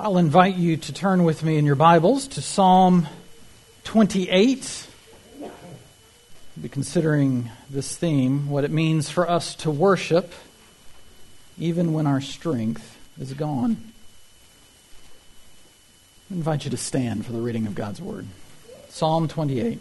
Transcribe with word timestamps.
I'll 0.00 0.18
invite 0.18 0.54
you 0.54 0.76
to 0.76 0.92
turn 0.92 1.24
with 1.24 1.42
me 1.42 1.58
in 1.58 1.66
your 1.66 1.74
Bibles 1.74 2.28
to 2.28 2.40
Psalm 2.40 3.08
28. 3.82 4.86
We'll 5.40 5.50
be 6.62 6.68
considering 6.68 7.50
this 7.68 7.96
theme, 7.96 8.48
what 8.48 8.62
it 8.62 8.70
means 8.70 9.10
for 9.10 9.28
us 9.28 9.56
to 9.56 9.72
worship 9.72 10.32
even 11.58 11.92
when 11.92 12.06
our 12.06 12.20
strength 12.20 12.96
is 13.18 13.32
gone. 13.32 13.92
I 16.30 16.34
invite 16.34 16.64
you 16.64 16.70
to 16.70 16.76
stand 16.76 17.26
for 17.26 17.32
the 17.32 17.40
reading 17.40 17.66
of 17.66 17.74
God's 17.74 18.00
Word. 18.00 18.28
Psalm 18.90 19.26
28. 19.26 19.80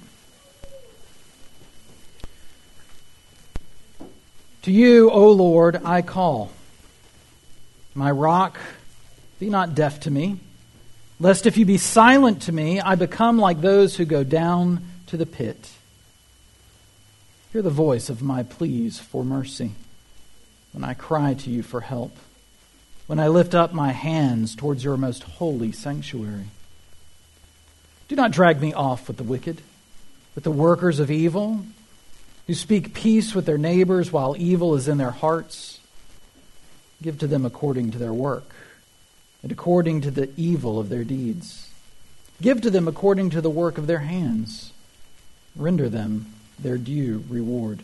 To 4.64 4.72
you, 4.72 5.12
O 5.12 5.32
Lord, 5.32 5.80
I 5.86 6.02
call, 6.02 6.50
my 7.94 8.10
rock 8.10 8.58
be 9.40 9.50
not 9.50 9.76
deaf 9.76 10.00
to 10.02 10.12
me, 10.12 10.40
lest 11.20 11.46
if 11.46 11.58
you 11.58 11.66
be 11.66 11.78
silent 11.78 12.44
to 12.44 12.52
me, 12.52 12.80
I 12.80 12.96
become 12.96 13.38
like 13.38 13.62
those 13.62 13.96
who 13.96 14.06
go 14.06 14.24
down 14.24 14.84
to 15.08 15.18
the 15.18 15.26
pit. 15.26 15.72
Hear 17.54 17.62
the 17.62 17.70
voice 17.70 18.10
of 18.10 18.22
my 18.22 18.44
pleas 18.44 19.00
for 19.00 19.24
mercy 19.24 19.72
when 20.74 20.84
I 20.84 20.94
cry 20.94 21.34
to 21.34 21.50
you 21.50 21.64
for 21.64 21.82
help, 21.82 22.16
when 23.08 23.20
I 23.20 23.30
lift 23.30 23.56
up 23.56 23.74
my 23.74 23.92
hands 23.92 24.56
towards 24.56 24.84
your 24.84 24.98
most 24.98 25.24
holy 25.24 25.72
sanctuary. 25.72 26.48
Do 28.08 28.16
not 28.16 28.32
drag 28.32 28.62
me 28.62 28.74
off 28.74 29.08
with 29.08 29.18
the 29.18 29.24
wicked, 29.24 29.62
with 30.36 30.44
the 30.44 30.52
workers 30.52 31.00
of 31.00 31.12
evil, 31.12 31.66
who 32.48 32.54
speak 32.54 32.94
peace 32.94 33.36
with 33.36 33.46
their 33.46 33.58
neighbors 33.58 34.12
while 34.12 34.36
evil 34.38 34.76
is 34.76 34.88
in 34.88 34.98
their 34.98 35.12
hearts. 35.12 35.80
Give 37.02 37.18
to 37.20 37.28
them 37.28 37.46
according 37.46 37.92
to 37.92 37.98
their 37.98 38.14
work 38.14 38.54
and 39.48 39.54
according 39.54 40.02
to 40.02 40.12
the 40.12 40.30
evil 40.36 40.78
of 40.78 40.90
their 40.90 41.06
deeds. 41.06 41.70
Give 42.42 42.60
to 42.60 42.70
them 42.70 42.86
according 42.86 43.30
to 43.30 43.40
the 43.40 43.50
work 43.50 43.78
of 43.78 43.88
their 43.88 44.00
hands. 44.00 44.74
Render 45.56 45.88
them 45.88 46.34
their 46.60 46.78
due 46.78 47.24
reward. 47.30 47.82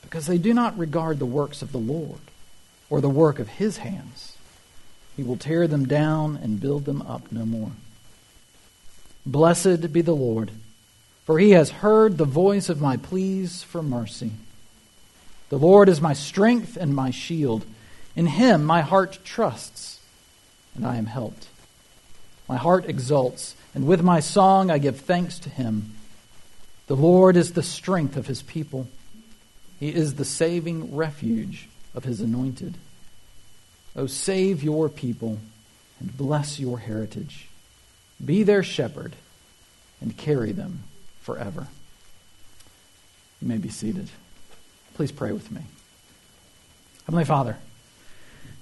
Because 0.00 0.26
they 0.26 0.38
do 0.38 0.54
not 0.54 0.78
regard 0.78 1.18
the 1.18 1.26
works 1.26 1.60
of 1.60 1.72
the 1.72 1.78
Lord 1.78 2.20
or 2.88 3.02
the 3.02 3.10
work 3.10 3.38
of 3.38 3.48
his 3.48 3.76
hands. 3.76 4.38
He 5.14 5.22
will 5.22 5.36
tear 5.36 5.68
them 5.68 5.84
down 5.84 6.38
and 6.42 6.58
build 6.58 6.86
them 6.86 7.02
up 7.02 7.30
no 7.30 7.44
more. 7.44 7.72
Blessed 9.26 9.92
be 9.92 10.00
the 10.00 10.16
Lord, 10.16 10.52
for 11.26 11.38
he 11.38 11.50
has 11.50 11.68
heard 11.68 12.16
the 12.16 12.24
voice 12.24 12.70
of 12.70 12.80
my 12.80 12.96
pleas 12.96 13.62
for 13.62 13.82
mercy. 13.82 14.30
The 15.50 15.58
Lord 15.58 15.90
is 15.90 16.00
my 16.00 16.14
strength 16.14 16.78
and 16.78 16.94
my 16.94 17.10
shield. 17.10 17.66
In 18.16 18.24
him 18.24 18.64
my 18.64 18.80
heart 18.80 19.18
trusts 19.22 19.99
and 20.80 20.88
I 20.88 20.96
am 20.96 21.04
helped. 21.04 21.46
My 22.48 22.56
heart 22.56 22.86
exults, 22.86 23.54
and 23.74 23.86
with 23.86 24.02
my 24.02 24.20
song 24.20 24.70
I 24.70 24.78
give 24.78 25.00
thanks 25.00 25.38
to 25.40 25.50
him. 25.50 25.92
The 26.86 26.96
Lord 26.96 27.36
is 27.36 27.52
the 27.52 27.62
strength 27.62 28.16
of 28.16 28.26
his 28.26 28.42
people, 28.42 28.88
he 29.78 29.90
is 29.90 30.14
the 30.14 30.24
saving 30.24 30.96
refuge 30.96 31.68
of 31.94 32.04
his 32.04 32.22
anointed. 32.22 32.76
O 33.94 34.06
save 34.06 34.62
your 34.62 34.88
people 34.88 35.38
and 35.98 36.16
bless 36.16 36.58
your 36.58 36.78
heritage. 36.78 37.46
Be 38.24 38.42
their 38.42 38.62
shepherd 38.62 39.14
and 40.00 40.16
carry 40.16 40.52
them 40.52 40.84
forever. 41.20 41.66
You 43.42 43.48
may 43.48 43.58
be 43.58 43.68
seated. 43.68 44.08
Please 44.94 45.12
pray 45.12 45.32
with 45.32 45.50
me. 45.50 45.62
Heavenly 47.04 47.24
Father, 47.24 47.58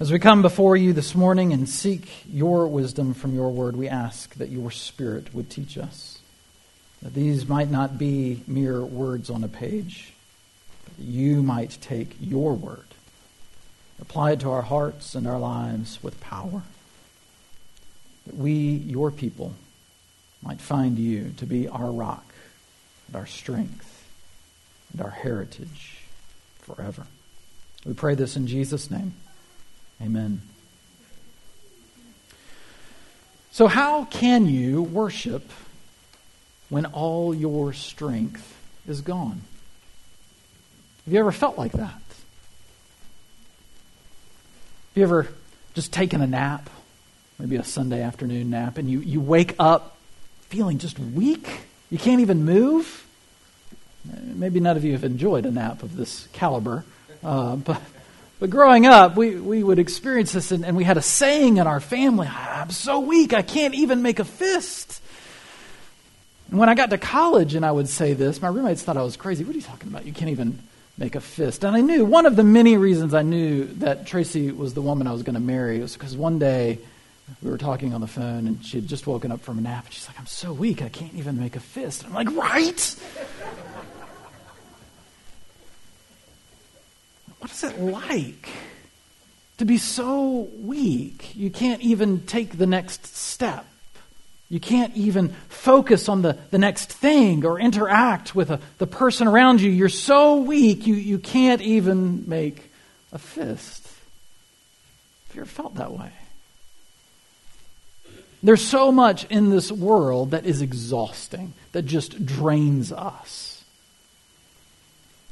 as 0.01 0.13
we 0.13 0.21
come 0.21 0.43
before 0.43 0.77
you 0.77 0.93
this 0.93 1.17
morning 1.17 1.53
and 1.53 1.69
seek 1.69 2.09
your 2.33 2.69
wisdom 2.69 3.15
from 3.15 3.35
your 3.35 3.51
word, 3.51 3.77
we 3.77 3.89
ask 3.89 4.33
that 4.35 4.49
your 4.49 4.71
Spirit 4.71 5.35
would 5.35 5.51
teach 5.51 5.77
us. 5.77 6.21
That 7.03 7.15
these 7.15 7.49
might 7.49 7.69
not 7.69 7.99
be 7.99 8.43
mere 8.47 8.81
words 8.81 9.29
on 9.29 9.43
a 9.43 9.49
page, 9.49 10.13
but 10.85 10.97
that 10.97 11.03
you 11.03 11.43
might 11.43 11.79
take 11.81 12.17
your 12.21 12.55
word, 12.55 12.87
apply 14.01 14.33
it 14.33 14.41
to 14.41 14.51
our 14.51 14.63
hearts 14.63 15.17
and 15.17 15.27
our 15.27 15.39
lives 15.39 16.01
with 16.01 16.21
power. 16.21 16.63
That 18.27 18.37
we, 18.37 18.53
your 18.53 19.11
people, 19.11 19.55
might 20.43 20.61
find 20.61 20.97
you 20.97 21.33
to 21.39 21.47
be 21.47 21.67
our 21.67 21.91
rock 21.91 22.25
and 23.09 23.17
our 23.17 23.27
strength 23.27 24.07
and 24.93 25.03
our 25.03 25.11
heritage 25.11 25.99
forever. 26.61 27.07
We 27.85 27.95
pray 27.95 28.15
this 28.15 28.37
in 28.37 28.47
Jesus' 28.47 28.93
name. 28.93 29.15
Amen. 30.01 30.43
So, 33.51 33.67
how 33.67 34.05
can 34.05 34.47
you 34.47 34.83
worship 34.83 35.51
when 36.69 36.87
all 36.87 37.35
your 37.35 37.73
strength 37.73 38.57
is 38.87 39.01
gone? 39.01 39.43
Have 41.05 41.15
you 41.15 41.19
ever 41.19 41.33
felt 41.33 41.59
like 41.59 41.73
that? 41.73 41.81
Have 41.81 42.01
you 44.95 45.03
ever 45.03 45.29
just 45.75 45.93
taken 45.93 46.21
a 46.21 46.27
nap, 46.27 46.71
maybe 47.39 47.57
a 47.57 47.65
Sunday 47.65 48.03
afternoon 48.03 48.51
nap, 48.51 48.79
and 48.79 48.89
you, 48.89 49.01
you 49.01 49.21
wake 49.21 49.57
up 49.59 49.97
feeling 50.51 50.79
just 50.79 50.99
weak? 50.99 51.49
You 51.91 51.99
can't 51.99 52.21
even 52.21 52.45
move? 52.45 53.07
Maybe 54.05 54.61
none 54.61 54.77
of 54.77 54.85
you 54.85 54.93
have 54.93 55.05
enjoyed 55.05 55.47
a 55.47 55.51
nap 55.51 55.83
of 55.83 55.97
this 55.97 56.29
caliber, 56.33 56.85
uh, 57.25 57.57
but 57.57 57.83
but 58.41 58.51
growing 58.51 58.87
up, 58.87 59.17
we, 59.17 59.35
we 59.37 59.63
would 59.63 59.79
experience 59.79 60.33
this, 60.33 60.53
and, 60.53 60.65
and 60.65 60.77
we 60.77 60.85
had 60.85 60.97
a 60.97 61.03
saying 61.03 61.57
in 61.57 61.67
our 61.67 61.81
family 61.81 62.29
I'm 62.29 62.71
so 62.71 63.01
weak, 63.01 63.33
I 63.33 63.43
can't 63.43 63.75
even 63.75 64.03
make 64.03 64.19
a 64.19 64.25
fist. 64.25 65.01
And 66.51 66.59
when 66.59 66.69
I 66.69 66.75
got 66.75 66.91
to 66.91 66.99
college 66.99 67.55
and 67.55 67.65
I 67.65 67.73
would 67.73 67.89
say 67.89 68.15
this, 68.15 68.41
my 68.41 68.49
roommates 68.49 68.83
thought 68.83 68.97
I 68.97 69.03
was 69.03 69.17
crazy. 69.17 69.45
What 69.45 69.55
are 69.55 69.59
you 69.59 69.65
talking 69.65 69.89
about? 69.89 70.07
You 70.07 70.13
can't 70.13 70.31
even 70.31 70.59
make 70.97 71.15
a 71.15 71.21
fist. 71.21 71.65
And 71.65 71.77
I 71.77 71.81
knew 71.81 72.05
one 72.05 72.27
of 72.27 72.37
the 72.37 72.45
many 72.45 72.77
reasons 72.77 73.15
I 73.15 73.23
knew 73.23 73.67
that 73.75 74.07
Tracy 74.07 74.51
was 74.51 74.75
the 74.75 74.83
woman 74.83 75.07
I 75.07 75.13
was 75.13 75.23
going 75.23 75.35
to 75.35 75.41
marry 75.41 75.81
was 75.81 75.95
because 75.95 76.17
one 76.17 76.39
day 76.39 76.79
we 77.43 77.51
were 77.51 77.59
talking 77.59 77.95
on 77.95 78.01
the 78.01 78.07
phone 78.07 78.47
and 78.47 78.65
she 78.65 78.79
had 78.79 78.89
just 78.89 79.07
woken 79.07 79.31
up 79.31 79.41
from 79.41 79.59
a 79.59 79.61
nap 79.61 79.85
and 79.85 79.95
she's 79.95 80.09
like, 80.09 80.19
I'm 80.19 80.27
so 80.27 80.53
weak, 80.53 80.83
I 80.83 80.89
can't 80.89 81.15
even 81.15 81.39
make 81.39 81.57
a 81.57 81.61
fist. 81.61 82.03
And 82.03 82.17
I'm 82.17 82.27
like, 82.27 82.37
right? 82.37 82.97
What 87.49 87.55
is 87.55 87.65
it 87.65 87.81
like 87.81 88.49
to 89.57 89.65
be 89.65 89.79
so 89.79 90.49
weak 90.61 91.35
you 91.35 91.51
can't 91.51 91.81
even 91.81 92.21
take 92.27 92.59
the 92.59 92.67
next 92.67 93.17
step? 93.17 93.65
You 94.51 94.61
can't 94.61 94.95
even 94.95 95.31
focus 95.49 96.09
on 96.09 96.23
the, 96.23 96.39
the 96.51 96.59
next 96.59 96.93
thing 96.93 97.45
or 97.45 97.59
interact 97.59 98.35
with 98.35 98.51
a, 98.51 98.61
the 98.79 98.87
person 98.87 99.27
around 99.29 99.61
you. 99.61 99.71
You're 99.71 99.89
so 99.89 100.37
weak, 100.37 100.87
you, 100.87 100.95
you 100.95 101.19
can't 101.19 101.61
even 101.61 102.29
make 102.29 102.71
a 103.13 103.19
fist. 103.19 103.87
Have 105.29 105.37
you 105.37 105.43
ever 105.43 105.51
felt 105.51 105.75
that 105.77 105.93
way? 105.93 106.13
There's 108.43 108.65
so 108.65 108.93
much 108.93 109.25
in 109.25 109.51
this 109.51 109.73
world 109.73 110.31
that 110.31 110.47
is 110.47 110.63
exhausting, 110.63 111.55
that 111.73 111.83
just 111.83 112.25
drains 112.25 112.93
us. 112.93 113.65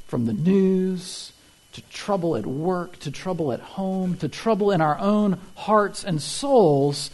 From 0.08 0.26
the 0.26 0.32
news 0.32 1.32
to 1.76 1.82
trouble 1.90 2.36
at 2.36 2.46
work, 2.46 2.98
to 3.00 3.10
trouble 3.10 3.52
at 3.52 3.60
home, 3.60 4.16
to 4.16 4.30
trouble 4.30 4.70
in 4.70 4.80
our 4.80 4.98
own 4.98 5.38
hearts 5.54 6.04
and 6.04 6.22
souls, 6.22 7.10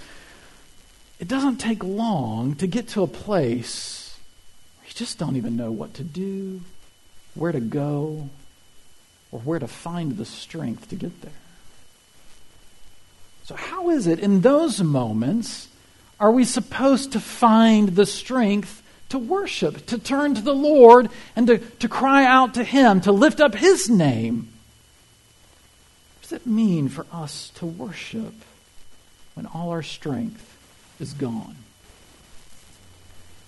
it 1.19 1.27
doesn't 1.27 1.57
take 1.57 1.83
long 1.83 2.55
to 2.55 2.69
get 2.69 2.87
to 2.87 3.03
a 3.03 3.09
place 3.09 4.17
where 4.79 4.87
you 4.87 4.95
just 4.95 5.19
don't 5.19 5.35
even 5.35 5.57
know 5.57 5.73
what 5.73 5.95
to 5.95 6.05
do, 6.05 6.61
where 7.35 7.51
to 7.51 7.59
go, 7.59 8.29
or 9.33 9.41
where 9.41 9.59
to 9.59 9.67
find 9.67 10.17
the 10.17 10.25
strength 10.25 10.89
to 10.91 10.95
get 10.95 11.23
there. 11.23 11.33
So, 13.43 13.57
how 13.57 13.91
is 13.91 14.07
it 14.07 14.21
in 14.21 14.43
those 14.43 14.81
moments 14.81 15.67
are 16.21 16.31
we 16.31 16.45
supposed 16.45 17.11
to 17.13 17.21
find 17.21 17.97
the 17.97 18.07
strength 18.07 18.81
to 19.09 19.19
worship, 19.19 19.87
to 19.87 19.99
turn 19.99 20.37
to 20.37 20.41
the 20.41 20.55
Lord, 20.55 21.11
and 21.35 21.49
to, 21.49 21.59
to 21.59 21.89
cry 21.89 22.25
out 22.25 22.55
to 22.55 22.63
Him, 22.63 23.01
to 23.01 23.11
lift 23.11 23.41
up 23.41 23.57
His 23.57 23.91
name? 23.91 24.52
It 26.33 26.47
mean 26.47 26.89
for 26.89 27.07
us 27.13 27.51
to 27.57 27.67
worship 27.67 28.35
when 29.35 29.47
all 29.47 29.71
our 29.71 29.83
strength 29.83 30.57
is 31.01 31.13
gone? 31.13 31.57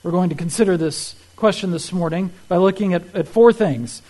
We're 0.02 0.10
going 0.10 0.30
to 0.30 0.34
consider 0.34 0.76
this 0.76 1.14
question 1.36 1.70
this 1.70 1.92
morning 1.92 2.30
by 2.48 2.58
looking 2.58 2.94
at, 2.94 3.14
at 3.14 3.28
four 3.28 3.52
things. 3.52 4.02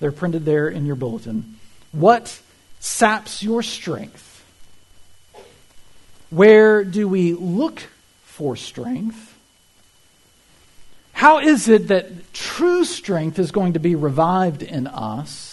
They're 0.00 0.12
printed 0.12 0.44
there 0.44 0.68
in 0.68 0.86
your 0.86 0.96
bulletin. 0.96 1.56
What 1.92 2.40
saps 2.80 3.42
your 3.42 3.62
strength? 3.62 4.24
Where 6.30 6.84
do 6.84 7.08
we 7.08 7.34
look 7.34 7.82
for 8.24 8.56
strength? 8.56 9.34
How 11.12 11.40
is 11.40 11.68
it 11.68 11.88
that 11.88 12.32
true 12.32 12.84
strength 12.84 13.38
is 13.38 13.50
going 13.50 13.72
to 13.72 13.80
be 13.80 13.96
revived 13.96 14.62
in 14.62 14.86
us? 14.86 15.47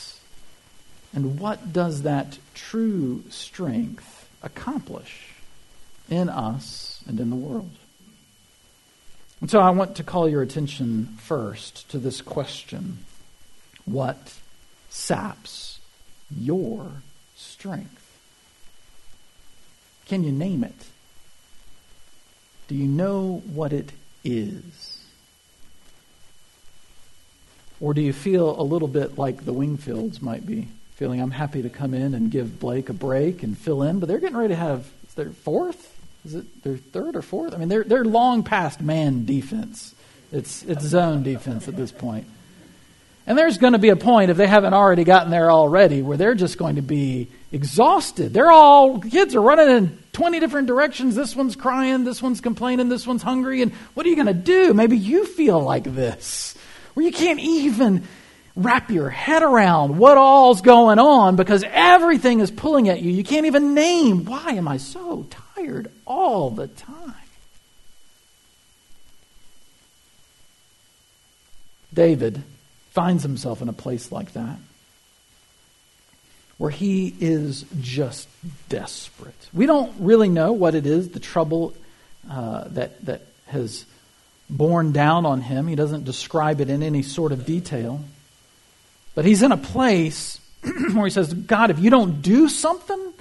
And 1.16 1.40
what 1.40 1.74
does 1.74 2.04
that 2.04 2.38
true 2.54 3.24
strength 3.30 4.30
accomplish? 4.44 5.36
in 6.10 6.30
us 6.30 7.04
and 7.08 7.20
in 7.20 7.30
the 7.30 7.36
world. 7.36 7.72
And 9.42 9.50
so 9.50 9.60
I 9.60 9.70
want 9.72 9.96
to 9.98 10.04
call 10.04 10.30
your 10.30 10.42
attention 10.42 11.18
first 11.22 11.90
to 11.92 11.98
this 11.98 12.22
question 12.22 13.00
What 13.86 14.36
saps 14.90 15.80
your 16.36 16.92
strength? 17.36 18.02
Can 20.06 20.24
you 20.24 20.32
name 20.32 20.64
it? 20.64 20.88
Do 22.68 22.76
you 22.76 22.88
know 22.88 23.44
what 23.52 23.74
it 23.74 23.92
is? 24.24 25.02
Or 27.80 27.94
do 27.94 28.02
you 28.02 28.14
feel 28.14 28.60
a 28.60 28.64
little 28.64 28.88
bit 28.88 29.18
like 29.18 29.46
the 29.46 29.54
Wingfields 29.54 30.22
might 30.22 30.46
be 30.46 30.70
feeling? 30.96 31.22
I'm 31.22 31.32
happy 31.32 31.62
to 31.62 31.70
come 31.70 31.94
in 31.94 32.14
and 32.14 32.32
give 32.32 32.60
Blake 32.60 32.90
a 32.90 32.94
break 32.94 33.44
and 33.44 33.58
fill 33.58 33.84
in, 33.84 34.00
but 34.00 34.08
they're 34.08 34.20
getting 34.20 34.38
ready 34.38 34.54
to 34.54 34.60
have 34.60 34.90
their 35.16 35.30
fourth 35.30 35.94
is 36.26 36.34
it 36.34 36.64
their 36.64 36.78
third 36.78 37.16
or 37.16 37.22
fourth? 37.22 37.54
I 37.54 37.58
mean, 37.58 37.70
they're 37.70 37.84
they're 37.84 38.04
long 38.04 38.44
past 38.44 38.82
man 38.82 39.26
defense. 39.26 39.94
It's 40.32 40.64
it's 40.64 40.84
zone 40.84 41.24
defense 41.24 41.68
at 41.68 41.76
this 41.76 41.92
point. 41.92 42.26
And 43.28 43.38
there's 43.38 43.58
going 43.58 43.74
to 43.74 43.80
be 43.80 43.90
a 43.90 43.96
point 43.96 44.30
if 44.30 44.38
they 44.38 44.46
haven't 44.46 44.76
already 44.76 45.04
gotten 45.04 45.32
there 45.32 45.50
already 45.50 46.04
where 46.04 46.16
they're 46.16 46.36
just 46.36 46.60
going 46.60 46.76
to 46.76 46.84
be 46.84 47.28
exhausted. 47.52 48.34
They're 48.34 48.52
all 48.52 49.00
kids 49.00 49.36
are 49.36 49.42
running 49.42 49.70
in 49.70 50.00
20 50.14 50.40
different 50.40 50.68
directions. 50.68 51.16
This 51.16 51.36
one's 51.36 51.56
crying, 51.56 52.04
this 52.04 52.22
one's 52.22 52.40
complaining, 52.40 52.90
this 52.90 53.08
one's 53.08 53.24
hungry, 53.24 53.64
and 53.64 53.72
what 53.94 54.06
are 54.06 54.10
you 54.10 54.16
going 54.16 54.28
to 54.28 54.34
do? 54.34 54.74
Maybe 54.74 54.98
you 54.98 55.26
feel 55.26 55.60
like 55.60 55.84
this 55.84 56.56
where 56.94 57.06
you 57.06 57.12
can't 57.12 57.40
even 57.40 58.04
wrap 58.56 58.90
your 58.90 59.10
head 59.10 59.44
around 59.44 59.98
what 59.98 60.18
all's 60.18 60.62
going 60.62 61.00
on 61.00 61.36
because 61.36 61.64
everything 61.68 62.40
is 62.40 62.52
pulling 62.52 62.88
at 62.90 63.02
you. 63.02 63.12
You 63.12 63.24
can't 63.24 63.46
even 63.46 63.74
name 63.74 64.26
why 64.26 64.52
am 64.52 64.68
I 64.68 64.78
so 64.78 65.28
tired 65.56 65.92
all 66.06 66.50
the 66.50 66.68
time. 66.68 67.14
David 71.94 72.42
finds 72.92 73.24
himself 73.24 73.62
in 73.62 73.70
a 73.70 73.74
place 73.74 74.12
like 74.12 74.34
that 74.34 74.58
where 76.58 76.72
he 76.72 77.14
is 77.20 77.66
just 77.82 78.28
desperate. 78.70 79.50
We 79.54 79.66
don't 79.66 79.94
really 80.00 80.30
know 80.30 80.54
what 80.54 80.76
it 80.76 80.86
is, 80.86 81.10
the 81.10 81.20
trouble 81.20 81.74
uh, 82.30 82.66
that, 82.70 83.04
that 83.06 83.22
has 83.48 83.86
borne 84.50 84.92
down 84.92 85.26
on 85.26 85.42
him. 85.42 85.68
He 85.68 85.76
doesn't 85.76 86.06
describe 86.06 86.62
it 86.62 86.70
in 86.70 86.82
any 86.82 87.02
sort 87.02 87.32
of 87.32 87.46
detail. 87.46 88.04
But 89.16 89.26
he's 89.26 89.42
in 89.42 89.52
a 89.52 89.58
place 89.58 90.40
where 90.94 91.06
he 91.06 91.10
says, 91.10 91.34
God, 91.34 91.72
if 91.72 91.80
you 91.80 91.90
don't 91.90 92.22
do 92.22 92.48
something, 92.50 93.14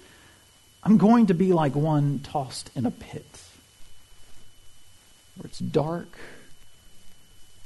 I'm 0.83 0.99
going 0.99 1.27
to 1.27 1.35
be 1.35 1.53
like 1.53 1.75
one 1.75 2.19
tossed 2.19 2.71
in 2.77 2.85
a 2.85 2.91
pit 2.91 3.25
where 5.37 5.47
it's 5.47 5.59
dark 5.59 6.19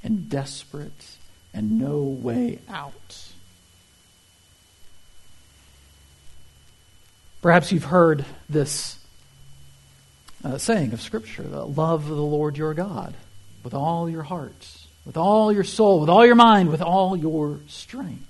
and 0.05 0.29
desperate 0.29 1.17
and 1.53 1.81
no 1.81 2.03
way 2.03 2.61
out. 2.69 3.25
Perhaps 7.43 7.73
you've 7.73 7.85
heard 7.85 8.25
this 8.49 8.99
uh, 10.45 10.59
saying 10.59 10.93
of 10.93 11.01
Scripture 11.01 11.43
love 11.43 12.09
the 12.09 12.15
Lord 12.15 12.57
your 12.57 12.75
God 12.75 13.15
with 13.65 13.75
all 13.75 14.09
your 14.09 14.23
heart, 14.23 14.88
with 15.09 15.17
all 15.17 15.51
your 15.51 15.65
soul, 15.65 16.01
with 16.01 16.11
all 16.11 16.27
your 16.27 16.35
mind, 16.35 16.69
with 16.69 16.83
all 16.83 17.17
your 17.17 17.61
strength. 17.67 18.27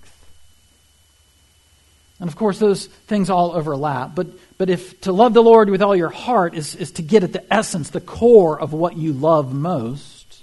And 2.20 2.30
of 2.30 2.36
course, 2.36 2.60
those 2.60 2.86
things 2.86 3.30
all 3.30 3.50
overlap. 3.50 4.14
But, 4.14 4.28
but 4.58 4.70
if 4.70 5.00
to 5.00 5.10
love 5.10 5.34
the 5.34 5.42
Lord 5.42 5.70
with 5.70 5.82
all 5.82 5.96
your 5.96 6.08
heart 6.08 6.54
is, 6.54 6.76
is 6.76 6.92
to 6.92 7.02
get 7.02 7.24
at 7.24 7.32
the 7.32 7.52
essence, 7.52 7.90
the 7.90 8.00
core 8.00 8.60
of 8.60 8.72
what 8.72 8.96
you 8.96 9.12
love 9.12 9.52
most, 9.52 10.40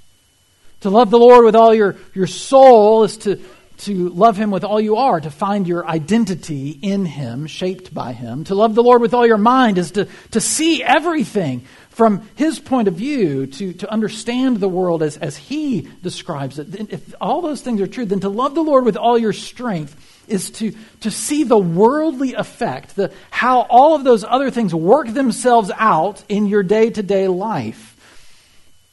to 0.82 0.90
love 0.90 1.10
the 1.10 1.18
Lord 1.18 1.46
with 1.46 1.56
all 1.56 1.74
your, 1.74 1.96
your 2.14 2.28
soul 2.28 3.06
is 3.06 3.16
to, 3.20 3.40
to 3.78 4.10
love 4.10 4.38
Him 4.38 4.52
with 4.52 4.64
all 4.64 4.80
you 4.80 4.98
are, 4.98 5.20
to 5.20 5.30
find 5.30 5.68
your 5.68 5.88
identity 5.88 6.78
in 6.82 7.06
Him, 7.06 7.48
shaped 7.48 7.94
by 7.94 8.14
Him. 8.14 8.44
To 8.46 8.56
love 8.56 8.76
the 8.76 8.84
Lord 8.84 9.02
with 9.02 9.14
all 9.14 9.28
your 9.28 9.38
mind 9.38 9.78
is 9.78 9.92
to, 9.92 10.08
to 10.32 10.42
see 10.42 10.84
everything 10.84 11.66
from 11.90 12.28
His 12.36 12.60
point 12.60 12.88
of 12.88 12.96
view, 12.96 13.48
to, 13.48 13.74
to 13.74 13.92
understand 13.92 14.58
the 14.58 14.70
world 14.70 15.04
as, 15.04 15.18
as 15.18 15.38
He 15.38 15.90
describes 16.02 16.60
it. 16.60 16.92
If 16.92 17.14
all 17.20 17.42
those 17.42 17.62
things 17.62 17.82
are 17.82 17.88
true, 17.88 18.06
then 18.06 18.22
to 18.22 18.30
love 18.30 18.56
the 18.56 18.64
Lord 18.64 18.86
with 18.86 18.98
all 18.98 19.18
your 19.18 19.34
strength 19.34 19.96
is 20.28 20.50
to, 20.50 20.74
to 21.02 21.12
see 21.12 21.44
the 21.44 21.58
worldly 21.58 22.34
effect, 22.34 22.96
the, 22.96 23.14
how 23.30 23.62
all 23.62 23.96
of 23.96 24.04
those 24.04 24.24
other 24.24 24.50
things 24.50 24.74
work 24.74 25.08
themselves 25.08 25.72
out 25.76 26.24
in 26.30 26.48
your 26.48 26.64
day 26.64 26.90
to 26.90 27.04
day 27.04 27.28
life. 27.28 27.96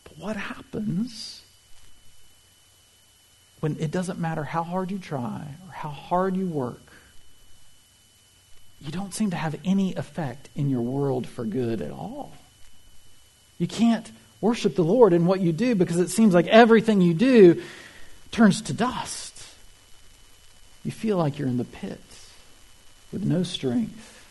But 0.05 0.19
what 0.19 0.37
happens 0.37 1.32
when 3.63 3.77
it 3.79 3.93
doesn't 3.93 4.19
matter 4.19 4.43
how 4.43 4.65
hard 4.65 4.91
you 4.91 4.99
try 4.99 5.41
or 5.69 5.73
how 5.73 5.89
hard 5.89 6.37
you 6.37 6.47
work? 6.49 6.83
You 8.85 8.91
don't 8.91 9.15
seem 9.15 9.31
to 9.31 9.37
have 9.37 9.55
any 9.65 9.95
effect 9.95 10.49
in 10.57 10.69
your 10.69 10.81
world 10.81 11.29
for 11.29 11.45
good 11.45 11.81
at 11.81 11.93
all. 11.93 12.33
You 13.59 13.69
can't 13.69 14.11
worship 14.41 14.75
the 14.75 14.83
Lord 14.83 15.13
in 15.13 15.27
what 15.27 15.41
you 15.41 15.53
do 15.53 15.77
because 15.77 16.01
it 16.01 16.11
seems 16.11 16.35
like 16.35 16.49
everything 16.49 17.01
you 17.01 17.15
do 17.15 17.63
turns 18.33 18.63
to 18.63 18.73
dust. 18.73 19.47
You 20.85 20.91
feel 20.91 21.17
like 21.17 21.39
you're 21.39 21.47
in 21.47 21.59
the 21.59 21.65
pit 21.65 22.01
with 23.13 23.23
no 23.23 23.45
strength 23.45 24.27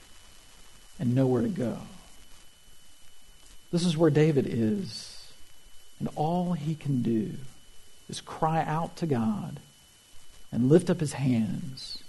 and 1.00 1.16
nowhere 1.16 1.44
to 1.44 1.48
go. 1.48 1.78
This 3.72 3.86
is 3.86 3.96
where 3.96 4.12
David 4.12 4.46
is. 4.46 5.08
And 6.02 6.10
all 6.18 6.52
he 6.52 6.76
can 6.76 7.02
do 7.02 7.32
is 8.12 8.22
cry 8.22 8.64
out 8.64 8.98
to 8.98 9.08
God 9.08 9.60
and 10.52 10.70
lift 10.70 10.90
up 10.90 11.00
his 11.00 11.14
hands 11.14 12.04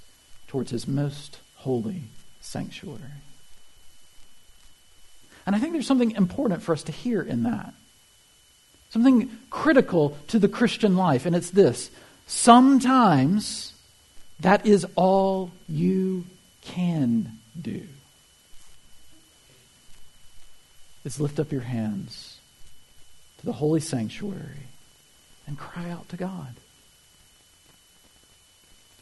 towards 0.49 0.73
his 0.73 0.87
most 0.87 1.39
holy 1.57 2.03
sanctuary. 2.41 2.99
And 5.47 5.57
I 5.57 5.59
think 5.59 5.73
there's 5.73 5.87
something 5.87 6.11
important 6.11 6.63
for 6.63 6.73
us 6.73 6.83
to 6.85 6.93
hear 6.93 7.23
in 7.23 7.45
that. 7.45 7.73
Something 8.91 9.31
critical 9.49 10.19
to 10.29 10.39
the 10.39 10.49
Christian 10.49 10.97
life, 10.97 11.25
and 11.25 11.35
it's 11.35 11.51
this. 11.51 11.91
Sometimes 12.27 13.73
that 14.41 14.67
is 14.67 14.87
all 14.97 15.51
you 15.69 16.27
can 16.63 17.39
do. 17.61 17.87
Is 21.05 21.19
lift 21.19 21.41
up 21.41 21.51
your 21.51 21.63
hands 21.63 22.39
to 23.39 23.47
the 23.47 23.53
holy 23.53 23.81
sanctuary 23.81 24.67
and 25.47 25.59
cry 25.59 25.91
out 25.91 26.09
to 26.11 26.17
God. 26.17 26.55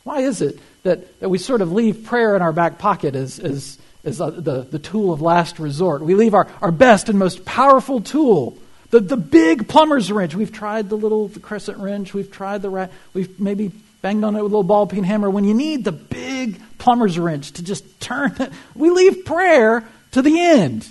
Why 0.04 0.20
is 0.20 0.40
it 0.40 0.58
that, 0.82 1.20
that 1.20 1.28
we 1.28 1.38
sort 1.38 1.60
of 1.60 1.72
leave 1.72 2.04
prayer 2.04 2.34
in 2.34 2.42
our 2.42 2.52
back 2.52 2.78
pocket 2.78 3.14
as, 3.14 3.38
as, 3.38 3.78
as 4.04 4.20
uh, 4.20 4.30
the, 4.30 4.62
the 4.62 4.78
tool 4.78 5.12
of 5.12 5.20
last 5.20 5.58
resort? 5.58 6.02
We 6.02 6.14
leave 6.14 6.34
our, 6.34 6.48
our 6.62 6.72
best 6.72 7.08
and 7.08 7.18
most 7.18 7.44
powerful 7.44 8.00
tool, 8.00 8.56
the, 8.90 9.00
the 9.00 9.16
big 9.16 9.68
plumber's 9.68 10.10
wrench. 10.10 10.34
We've 10.34 10.52
tried 10.52 10.88
the 10.88 10.96
little 10.96 11.28
the 11.28 11.40
crescent 11.40 11.78
wrench, 11.78 12.14
we've 12.14 12.30
tried 12.30 12.62
the 12.62 12.70
rat, 12.70 12.92
we've 13.12 13.38
maybe 13.38 13.72
banged 14.02 14.24
on 14.24 14.34
it 14.34 14.42
with 14.42 14.52
a 14.52 14.56
little 14.56 14.62
ball 14.62 14.86
peen 14.86 15.04
hammer. 15.04 15.28
When 15.28 15.44
you 15.44 15.54
need 15.54 15.84
the 15.84 15.92
big 15.92 16.60
plumber's 16.78 17.18
wrench 17.18 17.52
to 17.52 17.62
just 17.62 18.00
turn 18.00 18.34
it, 18.40 18.52
we 18.74 18.90
leave 18.90 19.24
prayer 19.24 19.86
to 20.12 20.22
the 20.22 20.40
end. 20.40 20.88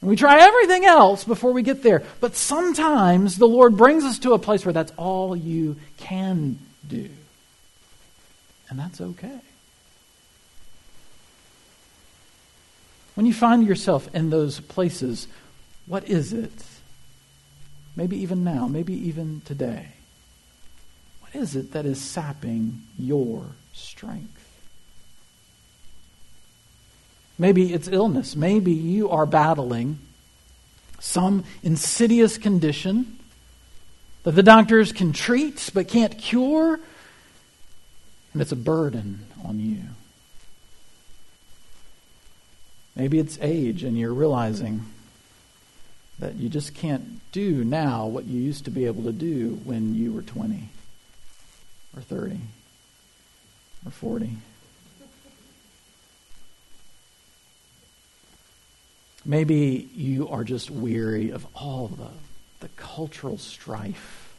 And 0.00 0.10
we 0.10 0.16
try 0.16 0.40
everything 0.40 0.84
else 0.84 1.24
before 1.24 1.52
we 1.52 1.62
get 1.62 1.82
there. 1.82 2.02
But 2.20 2.36
sometimes 2.36 3.38
the 3.38 3.48
Lord 3.48 3.76
brings 3.76 4.04
us 4.04 4.18
to 4.20 4.32
a 4.32 4.38
place 4.38 4.64
where 4.64 4.72
that's 4.72 4.92
all 4.96 5.34
you 5.34 5.76
can 5.96 6.58
do. 6.86 7.10
And 8.70 8.78
that's 8.78 9.00
okay. 9.00 9.40
When 13.14 13.26
you 13.26 13.34
find 13.34 13.66
yourself 13.66 14.14
in 14.14 14.30
those 14.30 14.60
places, 14.60 15.26
what 15.86 16.08
is 16.08 16.32
it? 16.32 16.52
Maybe 17.96 18.18
even 18.18 18.44
now, 18.44 18.68
maybe 18.68 18.94
even 19.08 19.42
today 19.44 19.88
what 21.28 21.42
is 21.42 21.56
it 21.56 21.72
that 21.72 21.84
is 21.84 22.00
sapping 22.00 22.82
your 22.98 23.44
strength? 23.74 24.37
Maybe 27.38 27.72
it's 27.72 27.88
illness. 27.88 28.34
Maybe 28.34 28.72
you 28.72 29.10
are 29.10 29.26
battling 29.26 29.98
some 30.98 31.44
insidious 31.62 32.36
condition 32.38 33.18
that 34.24 34.32
the 34.32 34.42
doctors 34.42 34.92
can 34.92 35.12
treat 35.12 35.70
but 35.72 35.86
can't 35.86 36.18
cure, 36.18 36.80
and 38.32 38.42
it's 38.42 38.52
a 38.52 38.56
burden 38.56 39.26
on 39.44 39.60
you. 39.60 39.78
Maybe 42.96 43.20
it's 43.20 43.38
age, 43.40 43.84
and 43.84 43.96
you're 43.96 44.12
realizing 44.12 44.84
that 46.18 46.34
you 46.34 46.48
just 46.48 46.74
can't 46.74 47.20
do 47.30 47.62
now 47.62 48.06
what 48.06 48.24
you 48.24 48.40
used 48.40 48.64
to 48.64 48.72
be 48.72 48.86
able 48.86 49.04
to 49.04 49.12
do 49.12 49.60
when 49.64 49.94
you 49.94 50.12
were 50.12 50.22
20 50.22 50.68
or 51.96 52.02
30 52.02 52.40
or 53.86 53.92
40. 53.92 54.30
Maybe 59.28 59.90
you 59.94 60.26
are 60.30 60.42
just 60.42 60.70
weary 60.70 61.28
of 61.32 61.46
all 61.54 61.88
the, 61.88 62.08
the 62.60 62.68
cultural 62.76 63.36
strife. 63.36 64.34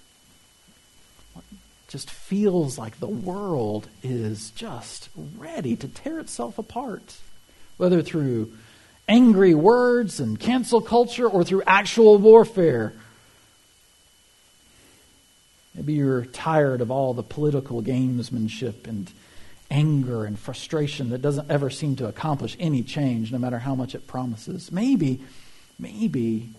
It 1.38 1.44
just 1.90 2.10
feels 2.10 2.80
like 2.80 3.00
the 3.00 3.06
world 3.06 3.88
is 4.02 4.50
just 4.50 5.10
ready 5.38 5.76
to 5.76 5.88
tear 5.88 6.20
itself 6.20 6.58
apart, 6.58 7.18
whether 7.78 8.02
through 8.02 8.52
angry 9.08 9.54
words 9.54 10.20
and 10.20 10.40
cancel 10.40 10.82
culture 10.82 11.30
or 11.30 11.44
through 11.44 11.62
actual 11.68 12.18
warfare. 12.18 12.94
Maybe 15.76 15.94
you're 15.94 16.26
tired 16.26 16.82
of 16.82 16.90
all 16.90 17.14
the 17.14 17.22
political 17.22 17.84
gamesmanship 17.84 18.88
and 18.88 19.12
anger 19.72 20.26
and 20.26 20.38
frustration 20.38 21.10
that 21.10 21.22
doesn't 21.22 21.50
ever 21.50 21.70
seem 21.70 21.96
to 21.98 22.08
accomplish 22.08 22.58
any 22.60 22.84
change, 22.84 23.32
no 23.32 23.38
matter 23.38 23.60
how 23.60 23.76
much 23.76 23.94
it 23.96 24.08
promises. 24.08 24.72
Maybe, 24.72 25.22
maybe 25.78 26.50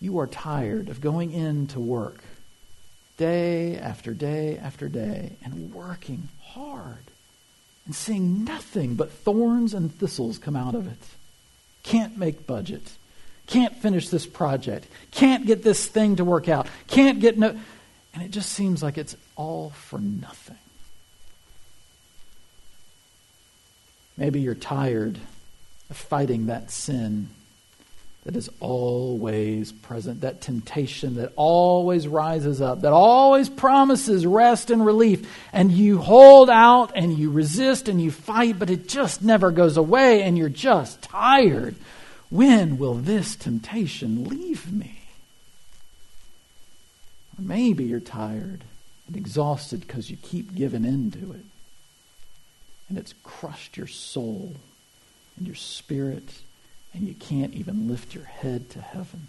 you 0.00 0.18
are 0.18 0.26
tired 0.26 0.88
of 0.88 1.00
going 1.00 1.32
into 1.32 1.80
work 1.80 2.22
day 3.16 3.76
after 3.76 4.14
day 4.14 4.58
after 4.58 4.88
day 4.88 5.32
and 5.44 5.74
working 5.74 6.28
hard 6.42 7.04
and 7.84 7.94
seeing 7.94 8.44
nothing 8.44 8.94
but 8.94 9.10
thorns 9.10 9.74
and 9.74 9.94
thistles 9.94 10.38
come 10.38 10.56
out 10.56 10.74
of 10.74 10.86
it. 10.86 10.98
Can't 11.82 12.16
make 12.16 12.46
budget. 12.46 12.92
Can't 13.46 13.74
finish 13.76 14.08
this 14.08 14.26
project. 14.26 14.86
Can't 15.10 15.46
get 15.46 15.62
this 15.62 15.86
thing 15.86 16.16
to 16.16 16.24
work 16.24 16.48
out. 16.48 16.68
Can't 16.86 17.20
get 17.20 17.38
no. 17.38 17.58
And 18.14 18.22
it 18.22 18.30
just 18.30 18.50
seems 18.52 18.82
like 18.82 18.96
it's 18.96 19.16
all 19.36 19.70
for 19.70 19.98
nothing. 19.98 20.56
Maybe 24.16 24.40
you're 24.40 24.54
tired 24.54 25.18
of 25.88 25.96
fighting 25.96 26.46
that 26.46 26.70
sin 26.70 27.28
that 28.24 28.36
is 28.36 28.50
always 28.60 29.72
present, 29.72 30.20
that 30.20 30.42
temptation 30.42 31.14
that 31.14 31.32
always 31.36 32.06
rises 32.06 32.60
up, 32.60 32.82
that 32.82 32.92
always 32.92 33.48
promises 33.48 34.26
rest 34.26 34.70
and 34.70 34.84
relief. 34.84 35.26
And 35.52 35.72
you 35.72 35.98
hold 35.98 36.50
out 36.50 36.92
and 36.94 37.16
you 37.16 37.30
resist 37.30 37.88
and 37.88 38.00
you 38.00 38.10
fight, 38.10 38.58
but 38.58 38.68
it 38.68 38.88
just 38.88 39.22
never 39.22 39.50
goes 39.50 39.78
away 39.78 40.22
and 40.22 40.36
you're 40.36 40.50
just 40.50 41.00
tired. 41.00 41.76
When 42.28 42.78
will 42.78 42.94
this 42.94 43.36
temptation 43.36 44.24
leave 44.24 44.70
me? 44.70 44.98
Or 47.38 47.42
maybe 47.42 47.84
you're 47.84 48.00
tired 48.00 48.64
and 49.06 49.16
exhausted 49.16 49.80
because 49.80 50.10
you 50.10 50.18
keep 50.18 50.54
giving 50.54 50.84
in 50.84 51.10
to 51.12 51.32
it 51.32 51.44
and 52.90 52.98
it's 52.98 53.14
crushed 53.22 53.78
your 53.78 53.86
soul 53.86 54.52
and 55.38 55.46
your 55.46 55.56
spirit, 55.56 56.42
and 56.92 57.06
you 57.06 57.14
can't 57.14 57.54
even 57.54 57.88
lift 57.88 58.14
your 58.14 58.24
head 58.24 58.68
to 58.70 58.80
heaven. 58.80 59.28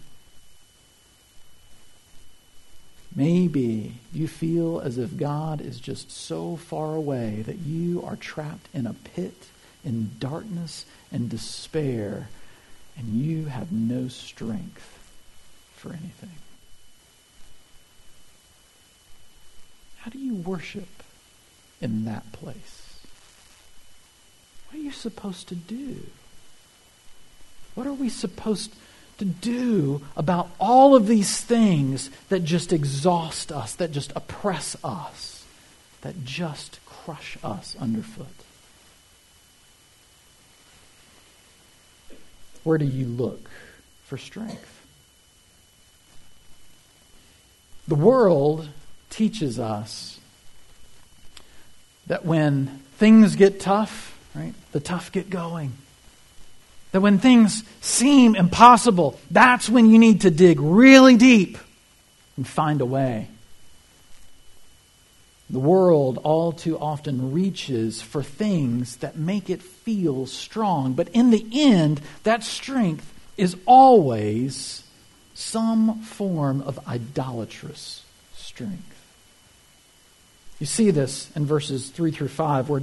Maybe 3.14 3.94
you 4.12 4.26
feel 4.26 4.80
as 4.80 4.98
if 4.98 5.16
God 5.16 5.60
is 5.60 5.78
just 5.78 6.10
so 6.10 6.56
far 6.56 6.94
away 6.94 7.42
that 7.46 7.58
you 7.58 8.02
are 8.04 8.16
trapped 8.16 8.68
in 8.74 8.86
a 8.86 8.94
pit 8.94 9.34
in 9.84 10.10
darkness 10.18 10.84
and 11.12 11.30
despair, 11.30 12.28
and 12.96 13.22
you 13.22 13.46
have 13.46 13.70
no 13.70 14.08
strength 14.08 14.98
for 15.76 15.90
anything. 15.90 16.30
How 19.98 20.10
do 20.10 20.18
you 20.18 20.34
worship 20.34 20.88
in 21.80 22.06
that 22.06 22.32
place? 22.32 22.91
What 24.72 24.80
are 24.80 24.84
you 24.84 24.90
supposed 24.90 25.48
to 25.48 25.54
do? 25.54 25.98
What 27.74 27.86
are 27.86 27.92
we 27.92 28.08
supposed 28.08 28.74
to 29.18 29.24
do 29.26 30.00
about 30.16 30.48
all 30.58 30.96
of 30.96 31.06
these 31.06 31.38
things 31.42 32.08
that 32.30 32.42
just 32.42 32.72
exhaust 32.72 33.52
us, 33.52 33.74
that 33.74 33.92
just 33.92 34.12
oppress 34.16 34.74
us, 34.82 35.44
that 36.00 36.24
just 36.24 36.80
crush 36.86 37.36
us 37.44 37.76
underfoot? 37.78 38.26
Where 42.64 42.78
do 42.78 42.86
you 42.86 43.04
look 43.04 43.50
for 44.06 44.16
strength? 44.16 44.86
The 47.88 47.94
world 47.94 48.70
teaches 49.10 49.58
us 49.58 50.18
that 52.06 52.24
when 52.24 52.80
things 52.96 53.36
get 53.36 53.60
tough, 53.60 54.18
right? 54.34 54.54
The 54.72 54.80
tough 54.80 55.12
get 55.12 55.30
going. 55.30 55.72
That 56.92 57.00
when 57.00 57.18
things 57.18 57.64
seem 57.80 58.34
impossible, 58.34 59.18
that's 59.30 59.68
when 59.68 59.90
you 59.90 59.98
need 59.98 60.22
to 60.22 60.30
dig 60.30 60.60
really 60.60 61.16
deep 61.16 61.58
and 62.36 62.46
find 62.46 62.80
a 62.80 62.86
way. 62.86 63.28
The 65.48 65.58
world 65.58 66.18
all 66.22 66.52
too 66.52 66.78
often 66.78 67.32
reaches 67.32 68.00
for 68.00 68.22
things 68.22 68.96
that 68.96 69.16
make 69.16 69.50
it 69.50 69.62
feel 69.62 70.26
strong, 70.26 70.94
but 70.94 71.08
in 71.08 71.30
the 71.30 71.46
end, 71.52 72.00
that 72.22 72.42
strength 72.42 73.12
is 73.36 73.56
always 73.66 74.82
some 75.34 76.02
form 76.02 76.62
of 76.62 76.78
idolatrous 76.86 78.04
strength. 78.34 78.88
You 80.58 80.66
see 80.66 80.90
this 80.90 81.30
in 81.34 81.44
verses 81.44 81.90
3 81.90 82.12
through 82.12 82.28
5, 82.28 82.68
where 82.68 82.82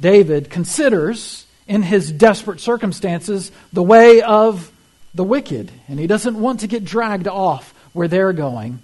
David 0.00 0.50
considers 0.50 1.46
in 1.66 1.82
his 1.82 2.10
desperate 2.10 2.60
circumstances 2.60 3.50
the 3.72 3.82
way 3.82 4.22
of 4.22 4.72
the 5.14 5.24
wicked, 5.24 5.70
and 5.88 5.98
he 5.98 6.06
doesn't 6.06 6.38
want 6.38 6.60
to 6.60 6.66
get 6.66 6.84
dragged 6.84 7.28
off 7.28 7.74
where 7.92 8.08
they're 8.08 8.32
going. 8.32 8.78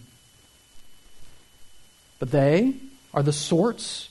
But 2.18 2.30
they 2.30 2.74
are 3.12 3.22
the 3.22 3.32
sorts 3.32 4.08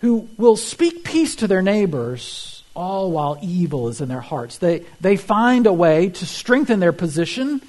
who 0.00 0.28
will 0.36 0.56
speak 0.56 1.04
peace 1.04 1.36
to 1.36 1.46
their 1.46 1.62
neighbors 1.62 2.62
all 2.74 3.10
while 3.10 3.38
evil 3.40 3.88
is 3.88 4.00
in 4.00 4.08
their 4.08 4.20
hearts. 4.20 4.58
They, 4.58 4.84
they 5.00 5.16
find 5.16 5.66
a 5.66 5.72
way 5.72 6.08
to 6.08 6.26
strengthen 6.26 6.80
their 6.80 6.92
position 6.92 7.62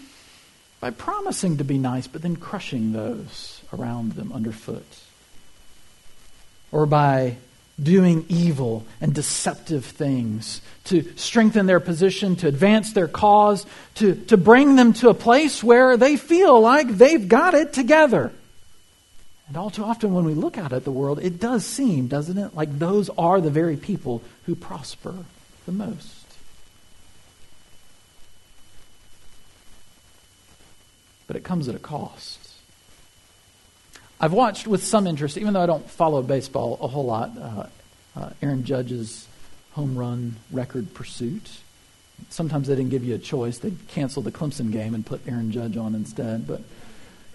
by 0.80 0.90
promising 0.90 1.58
to 1.58 1.64
be 1.64 1.78
nice, 1.78 2.08
but 2.08 2.22
then 2.22 2.36
crushing 2.36 2.92
those 2.92 3.62
around 3.72 4.14
them 4.14 4.32
underfoot. 4.34 4.86
Or 6.72 6.86
by 6.86 7.38
doing 7.82 8.26
evil 8.30 8.86
and 9.02 9.14
deceptive 9.14 9.86
things 9.86 10.62
to 10.86 11.04
strengthen 11.18 11.66
their 11.66 11.80
position, 11.80 12.36
to 12.38 12.48
advance 12.48 12.94
their 12.94 13.08
cause, 13.08 13.66
to, 13.96 14.16
to 14.16 14.38
bring 14.38 14.76
them 14.76 14.94
to 14.94 15.10
a 15.10 15.14
place 15.14 15.64
where 15.64 15.98
they 15.98 16.16
feel 16.16 16.60
like 16.62 16.88
they've 16.88 17.28
got 17.28 17.54
it 17.54 17.74
together. 17.74 18.32
And 19.48 19.58
all 19.58 19.70
too 19.70 19.84
often, 19.84 20.14
when 20.14 20.26
we 20.26 20.34
look 20.34 20.58
out 20.58 20.74
at 20.74 20.86
the 20.86 20.92
world, 20.92 21.20
it 21.20 21.40
does 21.40 21.66
seem, 21.66 22.08
doesn't 22.08 22.38
it, 22.38 22.56
like 22.56 22.80
those 22.80 23.10
are 23.18 23.42
the 23.42 23.52
very 23.52 23.78
people 23.78 24.22
who 24.46 24.56
prosper 24.56 25.14
the 25.66 25.72
most. 25.72 26.26
But 31.28 31.36
it 31.36 31.44
comes 31.44 31.68
at 31.68 31.76
a 31.76 31.80
cost. 31.80 32.45
I've 34.26 34.34
watched 34.34 34.66
with 34.66 34.84
some 34.84 35.06
interest, 35.06 35.38
even 35.38 35.54
though 35.54 35.62
I 35.62 35.68
don't 35.68 35.88
follow 35.88 36.24
baseball 36.24 36.80
a 36.82 36.88
whole 36.88 37.06
lot, 37.06 37.30
uh, 37.38 37.68
uh, 38.16 38.30
Aaron 38.42 38.64
Judge's 38.64 39.28
home 39.74 39.96
run 39.96 40.38
record 40.50 40.96
pursuit. 40.96 41.48
Sometimes 42.30 42.68
they 42.68 42.76
didn't 42.76 42.90
give 42.90 43.04
you 43.04 43.14
a 43.14 43.20
choice. 43.20 43.60
They 43.60 43.74
canceled 43.90 44.26
the 44.26 44.32
Clemson 44.32 44.72
game 44.72 44.96
and 44.96 45.06
put 45.06 45.22
Aaron 45.28 45.52
Judge 45.52 45.78
on 45.78 45.94
instead. 45.94 46.48
But, 46.48 46.62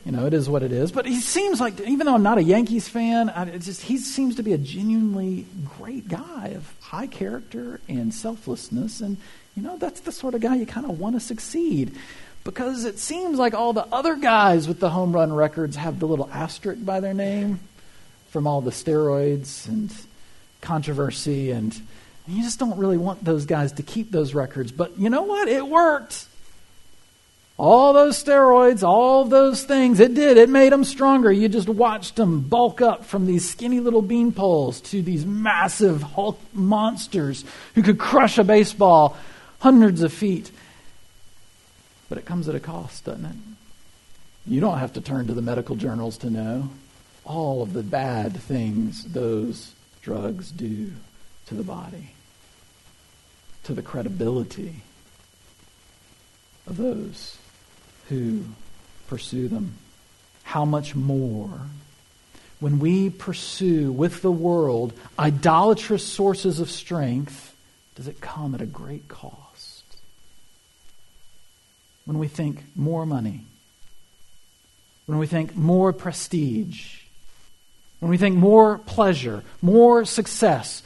you 0.05 0.11
know, 0.11 0.27
it 0.27 0.35
is 0.35 0.49
what 0.49 0.65
it 0.65 0.73
is. 0.73 0.91
But 0.91 1.07
he 1.07 1.21
seems 1.21 1.61
like, 1.61 1.79
even 1.79 2.07
though 2.07 2.15
I'm 2.17 2.25
not 2.25 2.39
a 2.39 2.43
Yankees 2.43 2.89
fan, 2.89 3.31
I, 3.31 3.57
just 3.59 3.83
he 3.83 3.97
seems 3.97 4.35
to 4.35 4.43
be 4.43 4.53
a 4.53 4.59
genuinely 4.59 5.47
great 5.79 6.09
guy 6.09 6.55
of 6.57 6.75
high 6.81 7.07
character 7.07 7.81
and 7.89 8.13
selflessness. 8.13 9.01
And, 9.01 9.17
you 9.55 9.63
know, 9.63 9.77
that's 9.79 10.01
the 10.01 10.11
sort 10.11 10.35
of 10.35 10.41
guy 10.41 10.57
you 10.57 10.67
kind 10.67 10.91
of 10.91 10.99
want 10.99 11.15
to 11.15 11.21
succeed 11.21 11.97
because 12.51 12.85
it 12.85 12.99
seems 12.99 13.39
like 13.39 13.55
all 13.55 13.73
the 13.73 13.87
other 13.93 14.17
guys 14.17 14.67
with 14.67 14.81
the 14.81 14.91
home 14.91 15.13
run 15.13 15.33
records 15.33 15.77
have 15.77 16.01
the 16.01 16.07
little 16.07 16.29
asterisk 16.33 16.85
by 16.85 16.99
their 16.99 17.15
name 17.15 17.61
from 18.31 18.47
all 18.49 18.61
the 18.61 18.73
steroids 18.73 19.69
and 19.69 19.95
controversy 20.61 21.53
and 21.53 21.81
you 22.27 22.43
just 22.43 22.59
don't 22.59 22.77
really 22.77 22.97
want 22.97 23.25
those 23.25 23.47
guys 23.47 23.73
to 23.73 23.83
keep 23.83 24.11
those 24.11 24.35
records. 24.35 24.73
But 24.73 24.99
you 24.99 25.11
know 25.11 25.23
what? 25.23 25.49
It 25.49 25.67
worked. 25.67 26.27
All 27.57 27.93
those 27.93 28.23
steroids 28.23 28.83
all 28.83 29.27
those 29.27 29.63
things 29.63 30.01
it 30.01 30.15
did. 30.15 30.37
It 30.37 30.49
made 30.49 30.73
them 30.73 30.83
stronger. 30.83 31.31
You 31.31 31.49
just 31.49 31.69
watched 31.69 32.17
them 32.17 32.41
bulk 32.41 32.81
up 32.81 33.05
from 33.05 33.27
these 33.27 33.49
skinny 33.49 33.79
little 33.79 34.03
bean 34.03 34.33
poles 34.33 34.81
to 34.83 35.03
these 35.03 35.25
massive 35.25 36.03
hulk 36.03 36.41
monsters 36.53 37.45
who 37.77 37.83
could 37.83 37.99
crush 37.99 38.39
a 38.39 38.45
baseball 38.45 39.17
hundreds 39.61 40.03
of 40.03 40.13
feet 40.13 40.51
but 42.11 42.19
it 42.19 42.27
comes 42.27 42.49
at 42.49 42.55
a 42.55 42.61
cost, 42.61 43.07
doesn't 43.07 43.25
it? 43.25 43.37
You 44.45 44.61
don't 44.61 44.79
have 44.79 44.93
to 44.95 45.01
turn 45.01 45.29
to 45.29 45.33
the 45.33 45.41
medical 45.41 45.77
journals 45.77 46.19
to 46.19 46.29
know 46.29 46.69
all 47.25 47.63
of 47.63 47.73
the 47.73 47.83
bad 47.83 48.37
things 48.37 49.05
those 49.05 49.73
drugs 50.03 50.51
do 50.51 50.93
to 51.47 51.55
the 51.55 51.63
body, 51.63 52.11
to 53.65 53.75
the 53.75 53.83
credibility 53.83 54.83
of 56.67 56.77
those 56.77 57.39
who 58.09 58.45
pursue 59.07 59.47
them. 59.49 59.75
How 60.43 60.65
much 60.65 60.97
more 60.97 61.61
when 62.59 62.79
we 62.79 63.09
pursue 63.09 63.91
with 63.93 64.21
the 64.21 64.33
world 64.33 64.93
idolatrous 65.19 66.05
sources 66.05 66.61
of 66.61 66.71
strength, 66.71 67.57
does 67.95 68.09
it 68.09 68.21
come 68.21 68.55
at 68.55 68.61
a 68.61 68.67
great 68.67 69.09
cost? 69.09 69.50
When 72.05 72.19
we 72.19 72.29
think 72.29 72.65
more 72.75 73.07
money, 73.07 73.45
when 75.07 75.19
we 75.19 75.27
think 75.27 75.57
more 75.57 75.93
prestige, 75.93 77.01
when 78.01 78.11
we 78.11 78.17
think 78.17 78.37
more 78.37 78.79
pleasure, 78.79 79.45
more 79.61 80.05
success, 80.05 80.83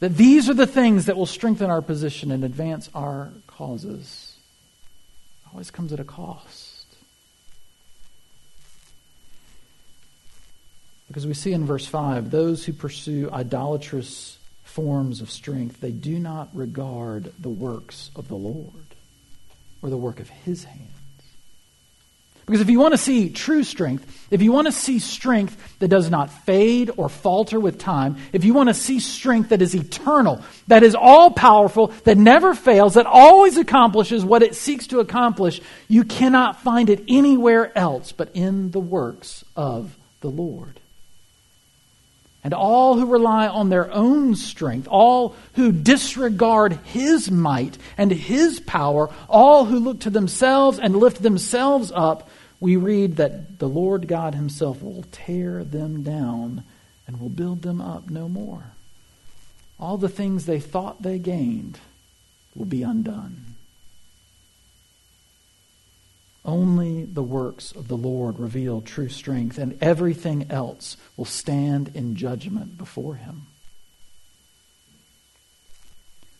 that 0.00 0.16
these 0.16 0.48
are 0.48 0.54
the 0.54 0.66
things 0.66 1.06
that 1.06 1.16
will 1.16 1.26
strengthen 1.26 1.70
our 1.70 1.82
position 1.82 2.30
and 2.30 2.44
advance 2.44 2.88
our 2.94 3.32
causes, 3.46 4.36
it 5.44 5.52
always 5.52 5.70
comes 5.70 5.92
at 5.92 6.00
a 6.00 6.04
cost. 6.04 6.84
Because 11.08 11.26
we 11.26 11.34
see 11.34 11.52
in 11.52 11.64
verse 11.64 11.86
5 11.86 12.30
those 12.30 12.64
who 12.64 12.72
pursue 12.72 13.30
idolatrous 13.32 14.38
forms 14.64 15.20
of 15.20 15.30
strength, 15.30 15.80
they 15.80 15.92
do 15.92 16.18
not 16.18 16.50
regard 16.52 17.32
the 17.38 17.48
works 17.48 18.10
of 18.14 18.28
the 18.28 18.34
Lord 18.34 18.95
or 19.82 19.90
the 19.90 19.96
work 19.96 20.20
of 20.20 20.28
his 20.28 20.64
hands. 20.64 20.82
Because 22.46 22.60
if 22.60 22.70
you 22.70 22.78
want 22.78 22.92
to 22.92 22.98
see 22.98 23.30
true 23.30 23.64
strength, 23.64 24.28
if 24.30 24.40
you 24.40 24.52
want 24.52 24.68
to 24.68 24.72
see 24.72 25.00
strength 25.00 25.78
that 25.80 25.88
does 25.88 26.10
not 26.10 26.30
fade 26.30 26.92
or 26.96 27.08
falter 27.08 27.58
with 27.58 27.76
time, 27.76 28.18
if 28.32 28.44
you 28.44 28.54
want 28.54 28.68
to 28.68 28.74
see 28.74 29.00
strength 29.00 29.48
that 29.48 29.62
is 29.62 29.74
eternal, 29.74 30.40
that 30.68 30.84
is 30.84 30.94
all 30.94 31.32
powerful, 31.32 31.88
that 32.04 32.16
never 32.16 32.54
fails, 32.54 32.94
that 32.94 33.06
always 33.06 33.56
accomplishes 33.56 34.24
what 34.24 34.44
it 34.44 34.54
seeks 34.54 34.86
to 34.88 35.00
accomplish, 35.00 35.60
you 35.88 36.04
cannot 36.04 36.62
find 36.62 36.88
it 36.88 37.02
anywhere 37.08 37.76
else 37.76 38.12
but 38.12 38.30
in 38.32 38.70
the 38.70 38.80
works 38.80 39.44
of 39.56 39.96
the 40.20 40.30
Lord. 40.30 40.78
And 42.46 42.54
all 42.54 42.94
who 42.94 43.06
rely 43.06 43.48
on 43.48 43.70
their 43.70 43.92
own 43.92 44.36
strength, 44.36 44.86
all 44.88 45.34
who 45.54 45.72
disregard 45.72 46.74
his 46.84 47.28
might 47.28 47.76
and 47.98 48.12
his 48.12 48.60
power, 48.60 49.10
all 49.28 49.64
who 49.64 49.80
look 49.80 49.98
to 50.02 50.10
themselves 50.10 50.78
and 50.78 50.94
lift 50.94 51.20
themselves 51.20 51.90
up, 51.92 52.30
we 52.60 52.76
read 52.76 53.16
that 53.16 53.58
the 53.58 53.68
Lord 53.68 54.06
God 54.06 54.36
himself 54.36 54.80
will 54.80 55.04
tear 55.10 55.64
them 55.64 56.04
down 56.04 56.62
and 57.08 57.18
will 57.18 57.30
build 57.30 57.62
them 57.62 57.80
up 57.80 58.10
no 58.10 58.28
more. 58.28 58.62
All 59.80 59.96
the 59.98 60.08
things 60.08 60.46
they 60.46 60.60
thought 60.60 61.02
they 61.02 61.18
gained 61.18 61.80
will 62.54 62.64
be 62.64 62.84
undone. 62.84 63.55
Only 66.46 67.04
the 67.04 67.24
works 67.24 67.72
of 67.72 67.88
the 67.88 67.96
Lord 67.96 68.38
reveal 68.38 68.80
true 68.80 69.08
strength, 69.08 69.58
and 69.58 69.76
everything 69.82 70.46
else 70.48 70.96
will 71.16 71.24
stand 71.24 71.90
in 71.94 72.14
judgment 72.14 72.78
before 72.78 73.16
him. 73.16 73.48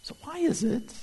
So, 0.03 0.17
why 0.23 0.39
is 0.39 0.63
it 0.63 0.95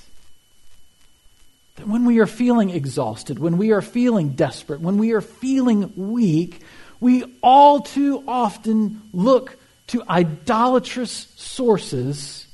that 1.76 1.86
when 1.86 2.06
we 2.06 2.20
are 2.20 2.26
feeling 2.26 2.70
exhausted, 2.70 3.38
when 3.38 3.58
we 3.58 3.72
are 3.72 3.82
feeling 3.82 4.30
desperate, 4.30 4.80
when 4.80 4.96
we 4.96 5.12
are 5.12 5.20
feeling 5.20 5.92
weak, 5.96 6.62
we 6.98 7.24
all 7.42 7.80
too 7.80 8.24
often 8.26 9.02
look 9.12 9.58
to 9.88 10.02
idolatrous 10.08 11.28
sources 11.36 12.46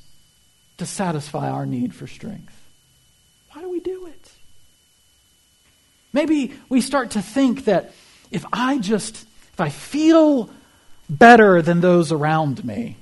to 0.79 0.87
satisfy 0.87 1.49
our 1.49 1.67
need 1.67 1.95
for 1.95 2.09
strength? 2.09 2.57
Why 3.53 3.63
do 3.63 3.71
we 3.71 3.79
do 3.79 4.07
it? 4.07 4.20
Maybe 6.13 6.55
we 6.69 6.81
start 6.81 7.13
to 7.13 7.23
think 7.23 7.67
that 7.67 7.93
if 8.31 8.45
I 8.53 8.79
just, 8.79 9.27
if 9.53 9.61
I 9.61 9.69
feel 9.69 10.51
better 11.09 11.63
than 11.63 11.81
those 11.81 12.13
around 12.13 12.65
me, 12.65 12.97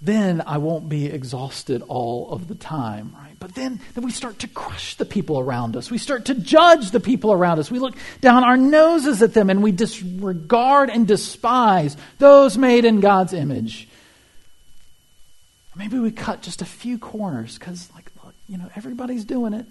then 0.00 0.42
I 0.46 0.58
won't 0.58 0.88
be 0.88 1.06
exhausted 1.06 1.82
all 1.88 2.30
of 2.30 2.46
the 2.46 2.54
time, 2.54 3.14
right? 3.18 3.34
But 3.40 3.54
then, 3.54 3.80
then 3.94 4.04
we 4.04 4.12
start 4.12 4.38
to 4.40 4.48
crush 4.48 4.94
the 4.94 5.04
people 5.04 5.40
around 5.40 5.76
us. 5.76 5.90
We 5.90 5.98
start 5.98 6.26
to 6.26 6.34
judge 6.34 6.92
the 6.92 7.00
people 7.00 7.32
around 7.32 7.58
us. 7.58 7.70
We 7.70 7.80
look 7.80 7.96
down 8.20 8.44
our 8.44 8.56
noses 8.56 9.22
at 9.22 9.34
them 9.34 9.50
and 9.50 9.62
we 9.62 9.72
disregard 9.72 10.90
and 10.90 11.06
despise 11.06 11.96
those 12.18 12.56
made 12.56 12.84
in 12.84 13.00
God's 13.00 13.32
image. 13.32 13.88
Maybe 15.74 15.98
we 15.98 16.10
cut 16.10 16.42
just 16.42 16.62
a 16.62 16.64
few 16.64 16.98
corners 16.98 17.58
because, 17.58 17.88
like, 17.94 18.10
look, 18.24 18.34
you 18.48 18.58
know, 18.58 18.68
everybody's 18.76 19.24
doing 19.24 19.52
it. 19.52 19.66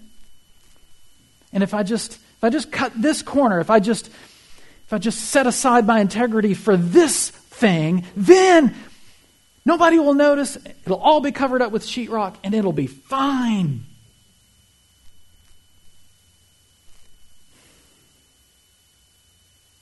And 1.52 1.62
if 1.62 1.74
I 1.74 1.82
just 1.82 2.12
if 2.12 2.44
I 2.44 2.50
just 2.50 2.70
cut 2.70 2.92
this 3.00 3.22
corner, 3.22 3.60
if 3.60 3.70
I 3.70 3.80
just 3.80 4.08
if 4.08 4.92
I 4.92 4.98
just 4.98 5.20
set 5.20 5.46
aside 5.46 5.86
my 5.86 6.00
integrity 6.00 6.54
for 6.54 6.76
this 6.76 7.30
thing, 7.30 8.04
then 8.16 8.74
nobody 9.64 9.98
will 9.98 10.14
notice. 10.14 10.56
It'll 10.84 10.98
all 11.00 11.20
be 11.20 11.32
covered 11.32 11.60
up 11.60 11.72
with 11.72 11.84
sheetrock 11.84 12.36
and 12.44 12.54
it'll 12.54 12.72
be 12.72 12.86
fine. 12.86 13.84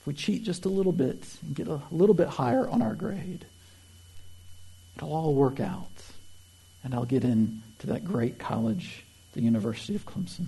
If 0.01 0.07
we 0.07 0.13
cheat 0.13 0.43
just 0.43 0.65
a 0.65 0.69
little 0.69 0.91
bit 0.91 1.23
and 1.45 1.55
get 1.55 1.67
a 1.67 1.81
little 1.91 2.15
bit 2.15 2.27
higher 2.27 2.67
on 2.67 2.81
our 2.81 2.95
grade, 2.95 3.45
it'll 4.95 5.13
all 5.13 5.33
work 5.33 5.59
out. 5.59 5.87
And 6.83 6.93
I'll 6.93 7.05
get 7.05 7.23
into 7.23 7.87
that 7.87 8.05
great 8.05 8.39
college, 8.39 9.03
the 9.33 9.41
University 9.41 9.95
of 9.95 10.05
Clemson. 10.05 10.47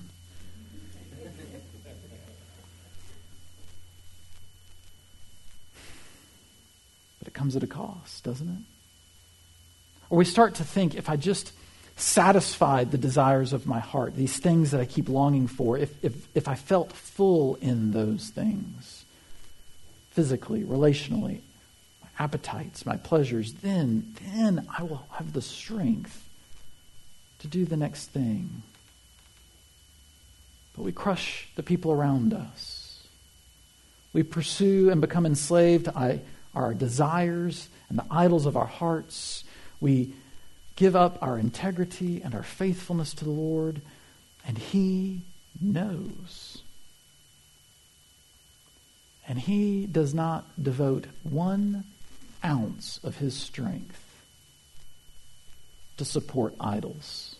Comes 7.39 7.55
at 7.55 7.63
a 7.63 7.67
cost, 7.67 8.25
doesn't 8.25 8.49
it? 8.49 8.63
Or 10.09 10.17
we 10.17 10.25
start 10.25 10.55
to 10.55 10.65
think 10.65 10.95
if 10.95 11.09
I 11.09 11.15
just 11.15 11.53
satisfied 11.95 12.91
the 12.91 12.97
desires 12.97 13.53
of 13.53 13.65
my 13.65 13.79
heart, 13.79 14.13
these 14.13 14.37
things 14.37 14.71
that 14.71 14.81
I 14.81 14.85
keep 14.85 15.07
longing 15.07 15.47
for, 15.47 15.77
if, 15.77 16.03
if, 16.03 16.13
if 16.35 16.49
I 16.49 16.55
felt 16.55 16.91
full 16.91 17.55
in 17.61 17.91
those 17.91 18.27
things, 18.27 19.05
physically, 20.11 20.63
relationally, 20.63 21.39
my 22.01 22.09
appetites, 22.19 22.85
my 22.85 22.97
pleasures, 22.97 23.53
then, 23.53 24.13
then 24.33 24.67
I 24.77 24.83
will 24.83 25.05
have 25.11 25.31
the 25.31 25.41
strength 25.41 26.27
to 27.39 27.47
do 27.47 27.63
the 27.63 27.77
next 27.77 28.07
thing. 28.07 28.63
But 30.75 30.83
we 30.83 30.91
crush 30.91 31.47
the 31.55 31.63
people 31.63 31.93
around 31.93 32.33
us. 32.33 33.01
We 34.11 34.23
pursue 34.23 34.89
and 34.89 34.99
become 34.99 35.25
enslaved 35.25 35.85
to 35.85 35.97
our 36.53 36.73
desires 36.73 37.69
and 37.89 37.97
the 37.97 38.05
idols 38.09 38.45
of 38.45 38.57
our 38.57 38.65
hearts. 38.65 39.43
We 39.79 40.13
give 40.75 40.95
up 40.95 41.17
our 41.21 41.37
integrity 41.37 42.21
and 42.21 42.33
our 42.33 42.43
faithfulness 42.43 43.13
to 43.15 43.25
the 43.25 43.31
Lord, 43.31 43.81
and 44.47 44.57
He 44.57 45.21
knows. 45.61 46.61
And 49.27 49.37
He 49.37 49.85
does 49.85 50.13
not 50.13 50.45
devote 50.61 51.05
one 51.23 51.83
ounce 52.43 52.99
of 53.03 53.17
His 53.17 53.35
strength 53.35 54.05
to 55.97 56.05
support 56.05 56.55
idols. 56.59 57.35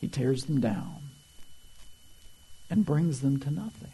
He 0.00 0.08
tears 0.08 0.44
them 0.44 0.60
down 0.60 0.96
and 2.70 2.86
brings 2.86 3.20
them 3.20 3.38
to 3.40 3.50
nothing. 3.50 3.92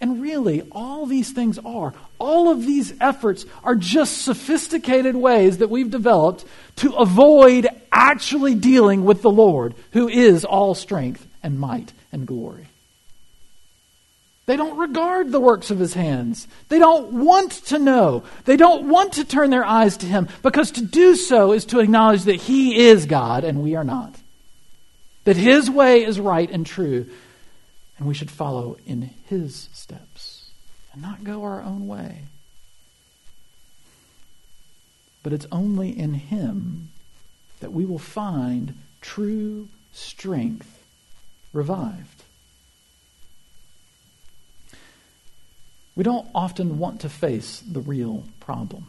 And 0.00 0.22
really, 0.22 0.62
all 0.72 1.04
these 1.04 1.30
things 1.30 1.58
are, 1.58 1.92
all 2.18 2.50
of 2.50 2.64
these 2.64 2.94
efforts 3.00 3.44
are 3.62 3.74
just 3.74 4.22
sophisticated 4.22 5.14
ways 5.14 5.58
that 5.58 5.68
we've 5.68 5.90
developed 5.90 6.46
to 6.76 6.92
avoid 6.94 7.68
actually 7.92 8.54
dealing 8.54 9.04
with 9.04 9.20
the 9.20 9.30
Lord, 9.30 9.74
who 9.92 10.08
is 10.08 10.46
all 10.46 10.74
strength 10.74 11.26
and 11.42 11.60
might 11.60 11.92
and 12.12 12.26
glory. 12.26 12.66
They 14.46 14.56
don't 14.56 14.78
regard 14.78 15.30
the 15.30 15.38
works 15.38 15.70
of 15.70 15.78
his 15.78 15.94
hands. 15.94 16.48
They 16.70 16.78
don't 16.78 17.12
want 17.12 17.52
to 17.66 17.78
know. 17.78 18.24
They 18.46 18.56
don't 18.56 18.88
want 18.88 19.12
to 19.12 19.24
turn 19.24 19.50
their 19.50 19.64
eyes 19.64 19.98
to 19.98 20.06
him 20.06 20.28
because 20.42 20.72
to 20.72 20.82
do 20.82 21.14
so 21.14 21.52
is 21.52 21.66
to 21.66 21.78
acknowledge 21.78 22.24
that 22.24 22.34
he 22.34 22.88
is 22.88 23.06
God 23.06 23.44
and 23.44 23.62
we 23.62 23.76
are 23.76 23.84
not. 23.84 24.12
That 25.24 25.36
his 25.36 25.70
way 25.70 26.02
is 26.04 26.18
right 26.18 26.50
and 26.50 26.66
true 26.66 27.06
and 28.00 28.08
we 28.08 28.14
should 28.14 28.30
follow 28.30 28.78
in 28.86 29.10
his 29.26 29.68
steps 29.74 30.50
and 30.92 31.02
not 31.02 31.22
go 31.22 31.42
our 31.42 31.60
own 31.60 31.86
way. 31.86 32.22
But 35.22 35.34
it's 35.34 35.46
only 35.52 35.96
in 35.96 36.14
him 36.14 36.88
that 37.60 37.74
we 37.74 37.84
will 37.84 37.98
find 37.98 38.74
true 39.02 39.68
strength 39.92 40.82
revived. 41.52 42.22
We 45.94 46.02
don't 46.02 46.26
often 46.34 46.78
want 46.78 47.02
to 47.02 47.10
face 47.10 47.60
the 47.60 47.80
real 47.80 48.24
problem. 48.40 48.86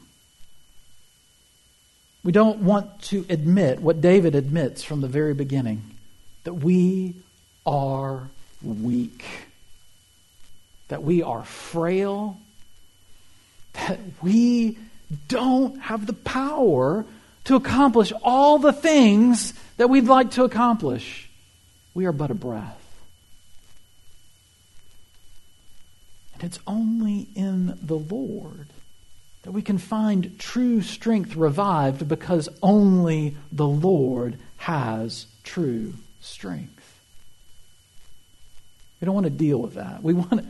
We 2.24 2.32
don't 2.32 2.60
want 2.60 3.02
to 3.04 3.26
admit 3.28 3.82
what 3.82 4.00
David 4.00 4.36
admits 4.36 4.84
from 4.84 5.02
the 5.02 5.10
very 5.10 5.34
beginning 5.34 5.97
that 6.45 6.54
we 6.54 7.15
are 7.65 8.30
weak, 8.63 9.26
that 10.88 11.04
we 11.04 11.24
are 11.24 11.43
frail, 11.43 12.39
that 13.74 14.00
we 14.21 14.78
don't 15.28 15.80
have 15.80 16.06
the 16.06 16.13
power 16.13 17.06
to 17.45 17.56
accomplish 17.56 18.13
all 18.24 18.60
the 18.60 18.74
things 18.74 19.54
that 19.78 19.89
we'd 19.89 20.06
like 20.06 20.32
to 20.32 20.43
accomplish. 20.43 21.30
We 21.93 22.06
are 22.06 22.12
but 22.12 22.32
a 22.32 22.36
breath. 22.36 22.78
And 26.34 26.43
it's 26.43 26.60
only 26.65 27.28
in 27.36 27.78
the 27.82 27.97
Lord 27.97 28.67
that 29.43 29.52
we 29.52 29.62
can 29.62 29.78
find 29.78 30.38
true 30.38 30.82
strength 30.82 31.36
revived 31.36 32.08
because 32.08 32.47
only 32.62 33.36
the 33.52 33.67
Lord 33.67 34.38
has 34.58 35.26
true 35.43 35.93
strength. 36.19 36.80
We 39.01 39.05
don't 39.05 39.15
want 39.15 39.25
to 39.25 39.31
deal 39.31 39.57
with 39.57 39.73
that. 39.73 40.03
We 40.03 40.13
want 40.13 40.31
to, 40.31 40.45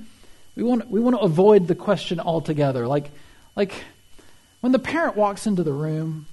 we 0.56 0.64
want, 0.64 0.92
we 0.92 1.00
want 1.00 1.16
to 1.16 1.22
avoid 1.22 1.68
the 1.68 1.76
question 1.76 2.20
altogether. 2.20 2.86
Like, 2.86 3.10
like 3.56 3.74
when 4.60 4.74
the 4.74 4.80
parent 4.80 5.16
walks 5.16 5.48
into 5.48 5.64
the 5.64 5.74
room, 5.74 6.28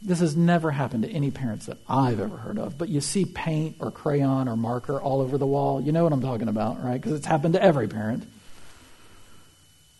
this 0.00 0.20
has 0.20 0.36
never 0.36 0.70
happened 0.70 1.02
to 1.02 1.10
any 1.10 1.30
parents 1.30 1.66
that 1.66 1.76
I've 1.88 2.20
ever 2.20 2.36
heard 2.36 2.58
of, 2.58 2.78
but 2.78 2.88
you 2.88 3.00
see 3.00 3.24
paint 3.24 3.76
or 3.80 3.90
crayon 3.90 4.48
or 4.48 4.56
marker 4.56 5.00
all 5.00 5.20
over 5.20 5.36
the 5.36 5.46
wall. 5.46 5.80
You 5.80 5.92
know 5.92 6.04
what 6.04 6.12
I'm 6.12 6.22
talking 6.22 6.48
about, 6.48 6.82
right? 6.82 7.00
Because 7.00 7.12
it's 7.12 7.26
happened 7.26 7.54
to 7.54 7.62
every 7.62 7.88
parent. 7.88 8.24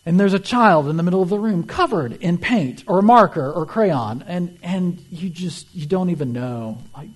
And 0.05 0.19
there's 0.19 0.33
a 0.33 0.39
child 0.39 0.87
in 0.87 0.97
the 0.97 1.03
middle 1.03 1.21
of 1.21 1.29
the 1.29 1.37
room 1.37 1.63
covered 1.63 2.13
in 2.13 2.37
paint 2.37 2.83
or 2.87 3.01
marker 3.01 3.51
or 3.51 3.65
crayon, 3.65 4.23
and, 4.25 4.57
and 4.63 5.03
you 5.11 5.29
just 5.29 5.75
you 5.75 5.85
don't 5.85 6.09
even 6.09 6.31
know. 6.31 6.79
Like 6.95 7.09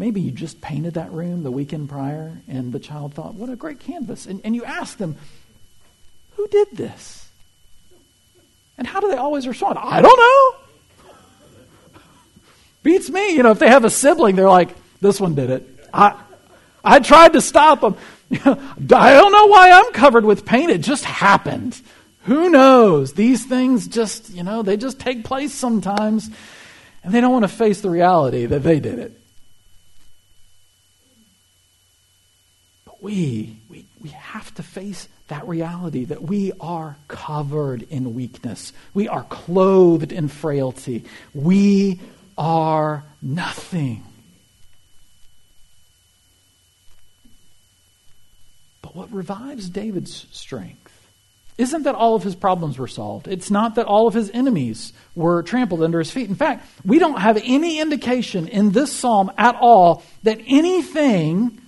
maybe 0.00 0.20
you 0.20 0.30
just 0.30 0.62
painted 0.62 0.94
that 0.94 1.12
room 1.12 1.42
the 1.42 1.50
weekend 1.50 1.90
prior, 1.90 2.38
and 2.48 2.72
the 2.72 2.80
child 2.80 3.14
thought, 3.14 3.34
What 3.34 3.50
a 3.50 3.56
great 3.56 3.78
canvas. 3.78 4.26
And, 4.26 4.40
and 4.42 4.56
you 4.56 4.64
ask 4.64 4.96
them, 4.96 5.16
Who 6.36 6.48
did 6.48 6.68
this? 6.72 7.28
And 8.78 8.86
how 8.86 9.00
do 9.00 9.10
they 9.10 9.16
always 9.16 9.46
respond? 9.46 9.78
I 9.78 10.00
don't 10.00 10.18
know. 10.18 11.12
Beats 12.82 13.10
me. 13.10 13.34
You 13.36 13.42
know, 13.42 13.50
if 13.50 13.58
they 13.58 13.68
have 13.68 13.84
a 13.84 13.90
sibling, 13.90 14.36
they're 14.36 14.48
like, 14.48 14.74
this 15.02 15.20
one 15.20 15.34
did 15.34 15.50
it. 15.50 15.68
I, 15.92 16.18
I 16.82 17.00
tried 17.00 17.34
to 17.34 17.42
stop 17.42 17.82
them. 17.82 17.96
I 18.32 19.12
don't 19.12 19.32
know 19.32 19.46
why 19.48 19.70
I'm 19.70 19.92
covered 19.92 20.24
with 20.24 20.46
paint. 20.46 20.70
It 20.70 20.78
just 20.78 21.04
happened. 21.04 21.78
Who 22.22 22.48
knows? 22.48 23.12
These 23.12 23.44
things 23.44 23.86
just, 23.86 24.30
you 24.30 24.44
know, 24.44 24.62
they 24.62 24.78
just 24.78 24.98
take 24.98 25.24
place 25.24 25.52
sometimes. 25.52 26.30
And 27.04 27.12
they 27.12 27.20
don't 27.20 27.32
want 27.32 27.44
to 27.44 27.48
face 27.48 27.82
the 27.82 27.90
reality 27.90 28.46
that 28.46 28.62
they 28.62 28.80
did 28.80 28.98
it. 28.98 29.19
We, 33.02 33.56
we, 33.68 33.84
we 34.00 34.10
have 34.10 34.54
to 34.54 34.62
face 34.62 35.08
that 35.28 35.46
reality 35.46 36.04
that 36.06 36.22
we 36.22 36.52
are 36.60 36.96
covered 37.08 37.82
in 37.90 38.14
weakness, 38.14 38.72
we 38.94 39.08
are 39.08 39.22
clothed 39.24 40.12
in 40.12 40.28
frailty, 40.28 41.04
we 41.34 42.00
are 42.36 43.04
nothing. 43.22 44.04
But 48.82 48.96
what 48.96 49.12
revives 49.12 49.68
David's 49.68 50.26
strength 50.32 50.90
isn't 51.58 51.82
that 51.82 51.94
all 51.94 52.14
of 52.14 52.22
his 52.22 52.34
problems 52.34 52.78
were 52.78 52.88
solved. 52.88 53.28
It's 53.28 53.50
not 53.50 53.74
that 53.74 53.86
all 53.86 54.08
of 54.08 54.14
his 54.14 54.30
enemies 54.30 54.94
were 55.14 55.42
trampled 55.42 55.82
under 55.82 55.98
his 55.98 56.10
feet. 56.10 56.28
In 56.28 56.34
fact, 56.34 56.66
we 56.84 56.98
don't 56.98 57.20
have 57.20 57.40
any 57.44 57.78
indication 57.80 58.48
in 58.48 58.72
this 58.72 58.90
psalm 58.90 59.30
at 59.36 59.56
all 59.60 60.02
that 60.22 60.40
anything 60.46 61.59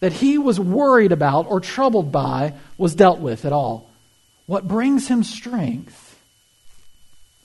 that 0.00 0.12
he 0.12 0.38
was 0.38 0.60
worried 0.60 1.12
about 1.12 1.46
or 1.46 1.60
troubled 1.60 2.12
by 2.12 2.54
was 2.76 2.94
dealt 2.94 3.18
with 3.18 3.44
at 3.44 3.52
all. 3.52 3.90
What 4.46 4.68
brings 4.68 5.08
him 5.08 5.24
strength 5.24 6.20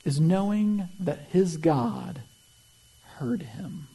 is 0.05 0.19
knowing 0.19 0.89
that 0.99 1.19
his 1.31 1.57
God 1.57 2.21
heard 3.15 3.41
him. 3.41 3.87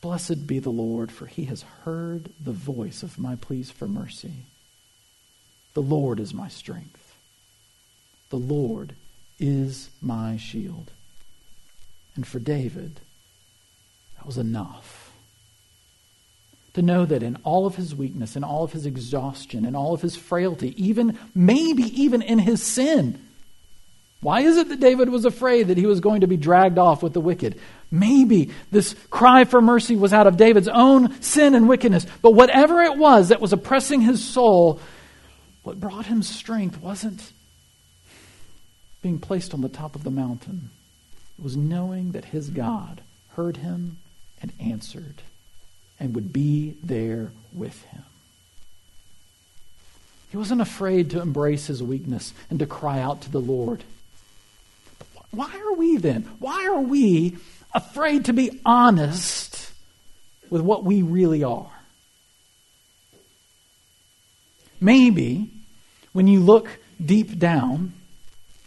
Blessed 0.00 0.46
be 0.46 0.58
the 0.58 0.70
Lord, 0.70 1.12
for 1.12 1.26
he 1.26 1.44
has 1.46 1.62
heard 1.84 2.30
the 2.42 2.52
voice 2.52 3.02
of 3.02 3.18
my 3.18 3.36
pleas 3.36 3.70
for 3.70 3.86
mercy. 3.86 4.44
The 5.74 5.82
Lord 5.82 6.20
is 6.20 6.32
my 6.32 6.48
strength. 6.48 7.14
The 8.30 8.38
Lord 8.38 8.94
is 9.38 9.90
my 10.00 10.36
shield. 10.36 10.90
And 12.16 12.26
for 12.26 12.38
David, 12.38 13.00
that 14.16 14.26
was 14.26 14.38
enough 14.38 15.09
to 16.74 16.82
know 16.82 17.04
that 17.04 17.22
in 17.22 17.36
all 17.42 17.66
of 17.66 17.76
his 17.76 17.94
weakness, 17.94 18.36
in 18.36 18.44
all 18.44 18.62
of 18.62 18.72
his 18.72 18.86
exhaustion, 18.86 19.64
in 19.64 19.74
all 19.74 19.92
of 19.92 20.02
his 20.02 20.16
frailty, 20.16 20.74
even 20.82 21.18
maybe 21.34 21.82
even 22.00 22.22
in 22.22 22.38
his 22.38 22.62
sin. 22.62 23.20
Why 24.22 24.42
is 24.42 24.58
it 24.58 24.68
that 24.68 24.80
David 24.80 25.08
was 25.08 25.24
afraid 25.24 25.68
that 25.68 25.78
he 25.78 25.86
was 25.86 26.00
going 26.00 26.20
to 26.20 26.26
be 26.26 26.36
dragged 26.36 26.78
off 26.78 27.02
with 27.02 27.14
the 27.14 27.20
wicked? 27.20 27.58
Maybe 27.90 28.50
this 28.70 28.94
cry 29.08 29.44
for 29.44 29.62
mercy 29.62 29.96
was 29.96 30.12
out 30.12 30.26
of 30.26 30.36
David's 30.36 30.68
own 30.68 31.20
sin 31.22 31.54
and 31.54 31.68
wickedness. 31.68 32.06
But 32.20 32.32
whatever 32.32 32.82
it 32.82 32.96
was 32.96 33.30
that 33.30 33.40
was 33.40 33.52
oppressing 33.52 34.02
his 34.02 34.22
soul, 34.22 34.78
what 35.62 35.80
brought 35.80 36.06
him 36.06 36.22
strength 36.22 36.80
wasn't 36.80 37.32
being 39.02 39.18
placed 39.18 39.54
on 39.54 39.62
the 39.62 39.68
top 39.70 39.94
of 39.94 40.04
the 40.04 40.10
mountain. 40.10 40.68
It 41.38 41.42
was 41.42 41.56
knowing 41.56 42.12
that 42.12 42.26
his 42.26 42.50
God 42.50 43.00
heard 43.30 43.56
him 43.56 43.96
and 44.42 44.52
answered 44.60 45.22
and 46.00 46.14
would 46.14 46.32
be 46.32 46.74
there 46.82 47.30
with 47.52 47.80
him. 47.84 48.02
He 50.30 50.36
wasn't 50.36 50.60
afraid 50.60 51.10
to 51.10 51.20
embrace 51.20 51.66
his 51.66 51.82
weakness 51.82 52.32
and 52.48 52.58
to 52.60 52.66
cry 52.66 53.00
out 53.00 53.20
to 53.22 53.30
the 53.30 53.40
Lord. 53.40 53.84
Why 55.30 55.50
are 55.66 55.74
we 55.74 55.96
then? 55.98 56.22
Why 56.38 56.66
are 56.66 56.80
we 56.80 57.36
afraid 57.74 58.24
to 58.24 58.32
be 58.32 58.60
honest 58.64 59.72
with 60.48 60.62
what 60.62 60.84
we 60.84 61.02
really 61.02 61.44
are? 61.44 61.70
Maybe 64.80 65.50
when 66.12 66.26
you 66.26 66.40
look 66.40 66.68
deep 67.04 67.38
down 67.38 67.92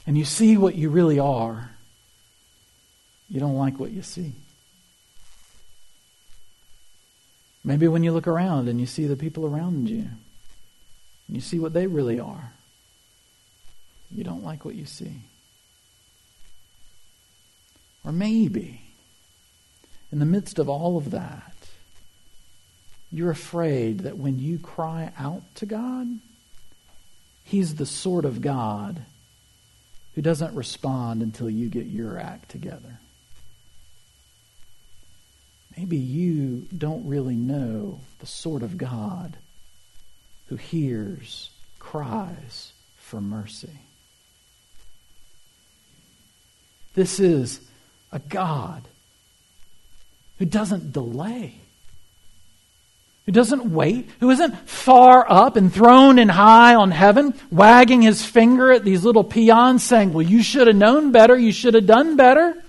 and 0.06 0.18
you 0.18 0.26
see 0.26 0.58
what 0.58 0.76
you 0.76 0.90
really 0.90 1.20
are, 1.20 1.72
you 3.30 3.40
don't 3.40 3.58
like 3.58 3.80
what 3.80 3.92
you 3.92 4.04
see. 4.04 4.34
Maybe 7.64 7.88
when 7.88 8.04
you 8.04 8.12
look 8.12 8.28
around 8.28 8.68
and 8.68 8.80
you 8.80 8.86
see 8.86 9.06
the 9.06 9.16
people 9.16 9.46
around 9.46 9.90
you, 9.90 10.10
and 11.28 11.36
you 11.36 11.42
see 11.42 11.60
what 11.60 11.74
they 11.74 11.88
really 11.88 12.20
are, 12.20 12.52
you 14.12 14.24
don't 14.24 14.44
like 14.44 14.66
what 14.66 14.76
you 14.76 14.86
see. 14.86 15.22
Or 18.06 18.12
maybe, 18.12 18.82
in 20.12 20.20
the 20.20 20.26
midst 20.26 20.60
of 20.60 20.68
all 20.68 20.98
of 20.98 21.12
that, 21.12 21.54
you're 23.12 23.32
afraid 23.32 24.00
that 24.00 24.18
when 24.18 24.40
you 24.40 24.60
cry 24.60 25.12
out 25.18 25.44
to 25.56 25.66
God, 25.66 26.08
He's 27.46 27.76
the 27.76 27.86
sort 27.86 28.26
of 28.26 28.42
God 28.42 29.02
who 30.16 30.22
doesn't 30.22 30.56
respond 30.56 31.22
until 31.22 31.50
you 31.50 31.70
get 31.70 31.86
your 31.86 32.18
act 32.18 32.50
together. 32.50 33.00
Maybe 35.78 35.98
you 35.98 36.68
don't 36.76 37.08
really 37.08 37.36
know 37.36 38.00
the 38.20 38.28
sort 38.28 38.64
of 38.64 38.78
God 38.78 39.36
who 40.48 40.56
hears 40.56 41.50
cries 41.80 42.74
for 42.98 43.20
mercy. 43.20 43.70
This 46.94 47.20
is 47.20 47.60
a 48.12 48.20
God 48.20 48.84
who 50.38 50.46
doesn't 50.46 50.94
delay, 50.94 51.56
who 53.26 53.32
doesn't 53.32 53.66
wait, 53.66 54.10
who 54.20 54.30
isn't 54.30 54.70
far 54.70 55.26
up 55.28 55.56
and 55.56 55.74
thrown 55.74 56.20
in 56.20 56.30
high 56.30 56.76
on 56.76 56.92
heaven, 56.92 57.34
wagging 57.50 58.04
his 58.04 58.24
finger 58.24 58.72
at 58.72 58.84
these 58.84 59.04
little 59.04 59.24
peons 59.24 59.84
saying, 59.84 60.14
Well, 60.14 60.26
you 60.26 60.44
should 60.44 60.68
have 60.68 60.76
known 60.76 61.12
better, 61.12 61.36
you 61.36 61.52
should 61.52 61.74
have 61.74 61.88
done 61.88 62.16
better. 62.16 62.62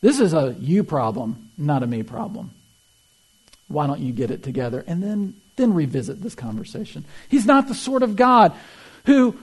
This 0.00 0.18
is 0.18 0.34
a 0.34 0.56
you 0.58 0.82
problem 0.82 1.45
not 1.56 1.82
a 1.82 1.86
me 1.86 2.02
problem. 2.02 2.52
Why 3.68 3.86
don't 3.86 4.00
you 4.00 4.12
get 4.12 4.30
it 4.30 4.42
together? 4.42 4.84
And 4.86 5.02
then, 5.02 5.34
then 5.56 5.74
revisit 5.74 6.22
this 6.22 6.34
conversation. 6.34 7.04
He's 7.28 7.46
not 7.46 7.68
the 7.68 7.74
sort 7.74 8.02
of 8.02 8.16
God 8.16 8.52
who 9.04 9.36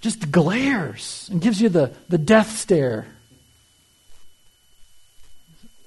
just 0.00 0.30
glares 0.30 1.28
and 1.30 1.40
gives 1.40 1.60
you 1.60 1.68
the, 1.68 1.92
the 2.08 2.18
death 2.18 2.56
stare. 2.56 3.06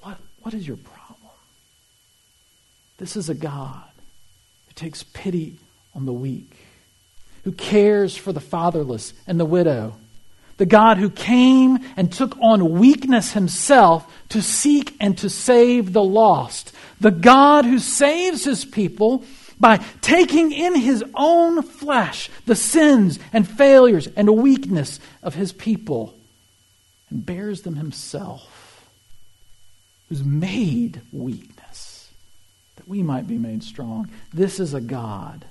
What, 0.02 0.18
what 0.42 0.54
is 0.54 0.66
your 0.66 0.76
problem? 0.76 1.30
This 2.98 3.16
is 3.16 3.28
a 3.28 3.34
God 3.34 3.82
who 4.68 4.74
takes 4.74 5.02
pity 5.02 5.58
on 5.94 6.06
the 6.06 6.12
weak, 6.12 6.56
who 7.44 7.52
cares 7.52 8.16
for 8.16 8.32
the 8.32 8.40
fatherless 8.40 9.14
and 9.26 9.40
the 9.40 9.44
widow, 9.44 9.96
the 10.62 10.66
God 10.66 10.96
who 10.96 11.10
came 11.10 11.80
and 11.96 12.12
took 12.12 12.38
on 12.38 12.78
weakness 12.78 13.32
himself 13.32 14.06
to 14.28 14.40
seek 14.40 14.94
and 15.00 15.18
to 15.18 15.28
save 15.28 15.92
the 15.92 16.04
lost, 16.04 16.70
the 17.00 17.10
God 17.10 17.64
who 17.64 17.80
saves 17.80 18.44
his 18.44 18.64
people 18.64 19.24
by 19.58 19.78
taking 20.02 20.52
in 20.52 20.76
his 20.76 21.02
own 21.16 21.62
flesh 21.62 22.30
the 22.46 22.54
sins 22.54 23.18
and 23.32 23.48
failures 23.48 24.06
and 24.14 24.38
weakness 24.38 25.00
of 25.20 25.34
his 25.34 25.52
people 25.52 26.14
and 27.10 27.26
bears 27.26 27.62
them 27.62 27.74
himself, 27.74 28.88
who's 30.08 30.22
made 30.22 31.00
weakness 31.10 32.08
that 32.76 32.86
we 32.86 33.02
might 33.02 33.26
be 33.26 33.36
made 33.36 33.64
strong. 33.64 34.08
This 34.32 34.60
is 34.60 34.74
a 34.74 34.80
God 34.80 35.44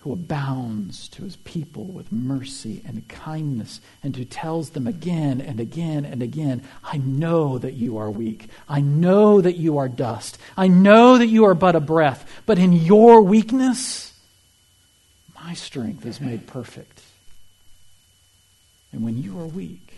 who 0.00 0.12
abounds 0.12 1.08
to 1.10 1.24
his 1.24 1.36
people 1.36 1.84
with 1.84 2.10
mercy 2.10 2.82
and 2.86 3.06
kindness, 3.08 3.80
and 4.02 4.16
who 4.16 4.24
tells 4.24 4.70
them 4.70 4.86
again 4.86 5.42
and 5.42 5.60
again 5.60 6.06
and 6.06 6.22
again, 6.22 6.62
I 6.82 6.96
know 6.96 7.58
that 7.58 7.74
you 7.74 7.98
are 7.98 8.10
weak. 8.10 8.48
I 8.66 8.80
know 8.80 9.42
that 9.42 9.56
you 9.56 9.76
are 9.76 9.88
dust. 9.88 10.38
I 10.56 10.68
know 10.68 11.18
that 11.18 11.26
you 11.26 11.44
are 11.44 11.54
but 11.54 11.76
a 11.76 11.80
breath. 11.80 12.26
But 12.46 12.58
in 12.58 12.72
your 12.72 13.20
weakness, 13.20 14.18
my 15.44 15.52
strength 15.52 16.06
is 16.06 16.18
made 16.18 16.46
perfect. 16.46 17.02
And 18.92 19.04
when 19.04 19.22
you 19.22 19.38
are 19.38 19.46
weak, 19.46 19.92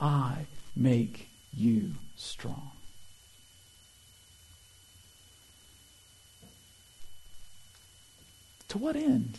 I 0.00 0.46
make 0.74 1.28
you 1.56 1.92
strong. 2.16 2.73
To 8.74 8.78
what 8.78 8.96
end? 8.96 9.38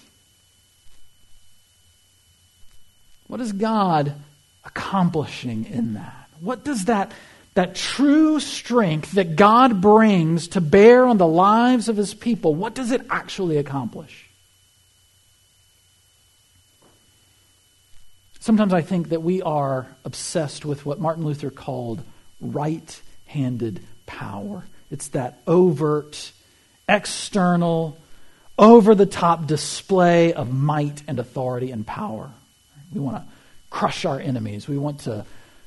What 3.28 3.42
is 3.42 3.52
God 3.52 4.14
accomplishing 4.64 5.66
in 5.66 5.96
that? 5.96 6.30
What 6.40 6.64
does 6.64 6.86
that, 6.86 7.12
that 7.54 7.76
true 7.76 8.40
strength 8.40 9.12
that 9.12 9.36
God 9.36 9.82
brings 9.82 10.48
to 10.50 10.62
bear 10.62 11.06
on 11.06 11.18
the 11.18 11.28
lives 11.28 11.90
of 11.90 11.98
his 11.98 12.14
people, 12.14 12.56
what 12.56 12.76
does 12.76 12.92
it 12.92 13.02
actually 13.10 13.58
accomplish? 13.58 14.30
Sometimes 18.40 18.74
I 18.74 18.84
think 18.84 19.10
that 19.10 19.22
we 19.22 19.42
are 19.42 19.86
obsessed 20.06 20.64
with 20.64 20.86
what 20.86 21.02
Martin 21.02 21.26
Luther 21.26 21.50
called 21.52 22.02
right 22.40 23.02
handed 23.26 23.82
power. 24.06 24.64
It's 24.90 25.10
that 25.10 25.40
overt, 25.46 26.32
external, 26.88 27.98
over 28.58 28.96
the 28.96 29.06
top 29.06 29.48
display 29.48 30.34
of 30.34 30.54
might 30.54 31.04
and 31.08 31.20
authority 31.20 31.72
and 31.72 31.86
power. 31.86 32.30
We 32.94 33.02
want 33.02 33.18
to 33.18 33.24
crush 33.70 34.06
our 34.06 34.20
enemies. 34.20 34.68
We 34.68 34.78
want 34.78 35.02
to, 35.02 35.26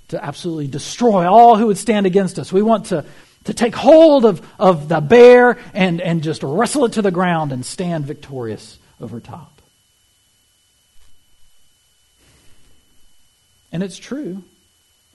to 0.08 0.24
absolutely 0.24 0.68
destroy 0.68 1.30
all 1.30 1.56
who 1.56 1.66
would 1.66 1.78
stand 1.78 2.06
against 2.06 2.38
us. 2.38 2.52
We 2.52 2.62
want 2.62 2.86
to, 2.86 3.04
to 3.44 3.54
take 3.54 3.74
hold 3.74 4.24
of, 4.24 4.46
of 4.58 4.88
the 4.88 5.00
bear 5.00 5.58
and, 5.74 6.00
and 6.00 6.22
just 6.22 6.42
wrestle 6.42 6.86
it 6.86 6.94
to 6.94 7.02
the 7.02 7.10
ground 7.10 7.52
and 7.52 7.64
stand 7.64 8.06
victorious 8.06 8.78
over 9.00 9.20
top. 9.20 9.60
And 13.70 13.82
it's 13.82 13.98
true. 13.98 14.42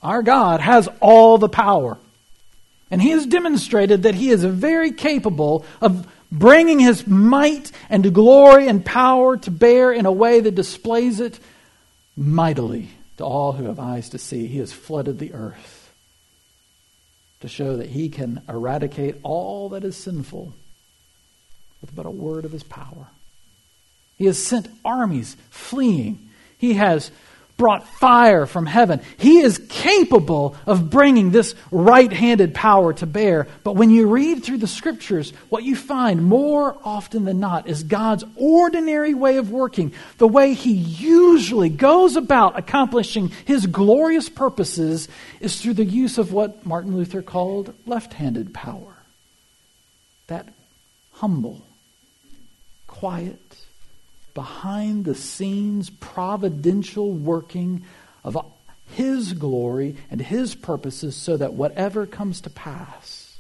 Our 0.04 0.22
God 0.22 0.60
has 0.60 0.88
all 1.00 1.38
the 1.38 1.50
power. 1.50 1.98
And 2.92 3.02
He 3.02 3.10
has 3.10 3.26
demonstrated 3.26 4.04
that 4.04 4.14
He 4.14 4.30
is 4.30 4.44
very 4.44 4.92
capable 4.92 5.66
of 5.82 6.08
bringing 6.34 6.80
his 6.80 7.06
might 7.06 7.72
and 7.90 8.14
glory 8.14 8.68
and 8.68 8.84
power 8.84 9.38
to 9.38 9.52
bear 9.52 9.94
in 9.94 10.06
a 10.06 10.12
way 10.12 10.40
that 10.40 10.56
displays 10.56 11.20
it 11.20 11.40
mightily 12.18 12.90
to 13.18 13.24
all 13.24 13.54
who 13.54 13.66
have 13.66 13.80
eyes 13.80 14.10
to 14.10 14.18
see. 14.18 14.48
He 14.48 14.58
has 14.58 14.74
flooded 14.74 15.20
the 15.20 15.34
earth 15.34 15.94
to 17.42 17.48
show 17.48 17.78
that 17.78 17.90
he 17.90 18.10
can 18.10 18.42
eradicate 18.50 19.16
all 19.22 19.70
that 19.70 19.84
is 19.84 19.96
sinful 19.96 20.54
with 21.82 21.96
but 21.96 22.06
a 22.06 22.12
word 22.12 22.46
of 22.46 22.52
his 22.52 22.64
power. 22.64 23.08
He 24.18 24.26
has 24.26 24.42
sent 24.42 24.68
armies 24.84 25.38
fleeing. 25.50 26.30
He 26.58 26.74
has 26.74 27.12
brought 27.56 27.88
fire 27.88 28.46
from 28.46 28.66
heaven. 28.66 29.00
He 29.18 29.40
is 29.40 29.60
capable 29.70 30.56
of 30.66 30.90
bringing 30.90 31.32
this 31.32 31.54
right 31.72 32.12
handed 32.12 32.54
power 32.54 32.94
to 32.94 33.06
bear. 33.06 33.48
But 33.64 33.76
when 33.76 33.90
you 33.90 34.08
read 34.08 34.44
through 34.44 34.58
the 34.58 34.68
scriptures, 34.68 35.32
what 35.50 35.64
you 35.64 35.76
find 35.76 36.24
more 36.24 36.78
often 36.84 37.26
than 37.26 37.40
not 37.40 37.68
is 37.68 37.84
God's 37.84 38.24
ordinary 38.36 39.14
way 39.14 39.38
of 39.38 39.52
working, 39.52 39.94
the 40.18 40.28
way 40.28 40.54
He 40.54 40.74
usually 40.74 41.70
goes 41.70 42.16
about 42.16 42.58
accomplishing 42.58 43.30
His 43.46 43.68
glorious 43.68 44.30
purposes 44.30 45.08
is 45.40 45.62
through 45.62 45.76
the 45.76 45.86
use 45.86 46.18
of 46.18 46.34
what 46.34 46.66
Martin 46.66 46.96
Luther 46.96 47.22
called 47.22 47.74
left 47.86 48.14
handed 48.14 48.54
power. 48.54 48.96
That 50.28 50.48
humble, 51.12 51.62
quiet, 52.88 53.40
behind 54.34 55.06
the 55.06 55.16
scenes 55.16 55.90
providential 55.90 57.12
working 57.12 57.84
of 58.24 58.38
His 58.88 59.34
glory 59.34 59.96
and 60.10 60.22
His 60.22 60.56
purposes 60.56 61.16
so 61.16 61.38
that 61.38 61.54
whatever 61.54 62.06
comes 62.06 62.42
to 62.42 62.50
pass 62.50 63.38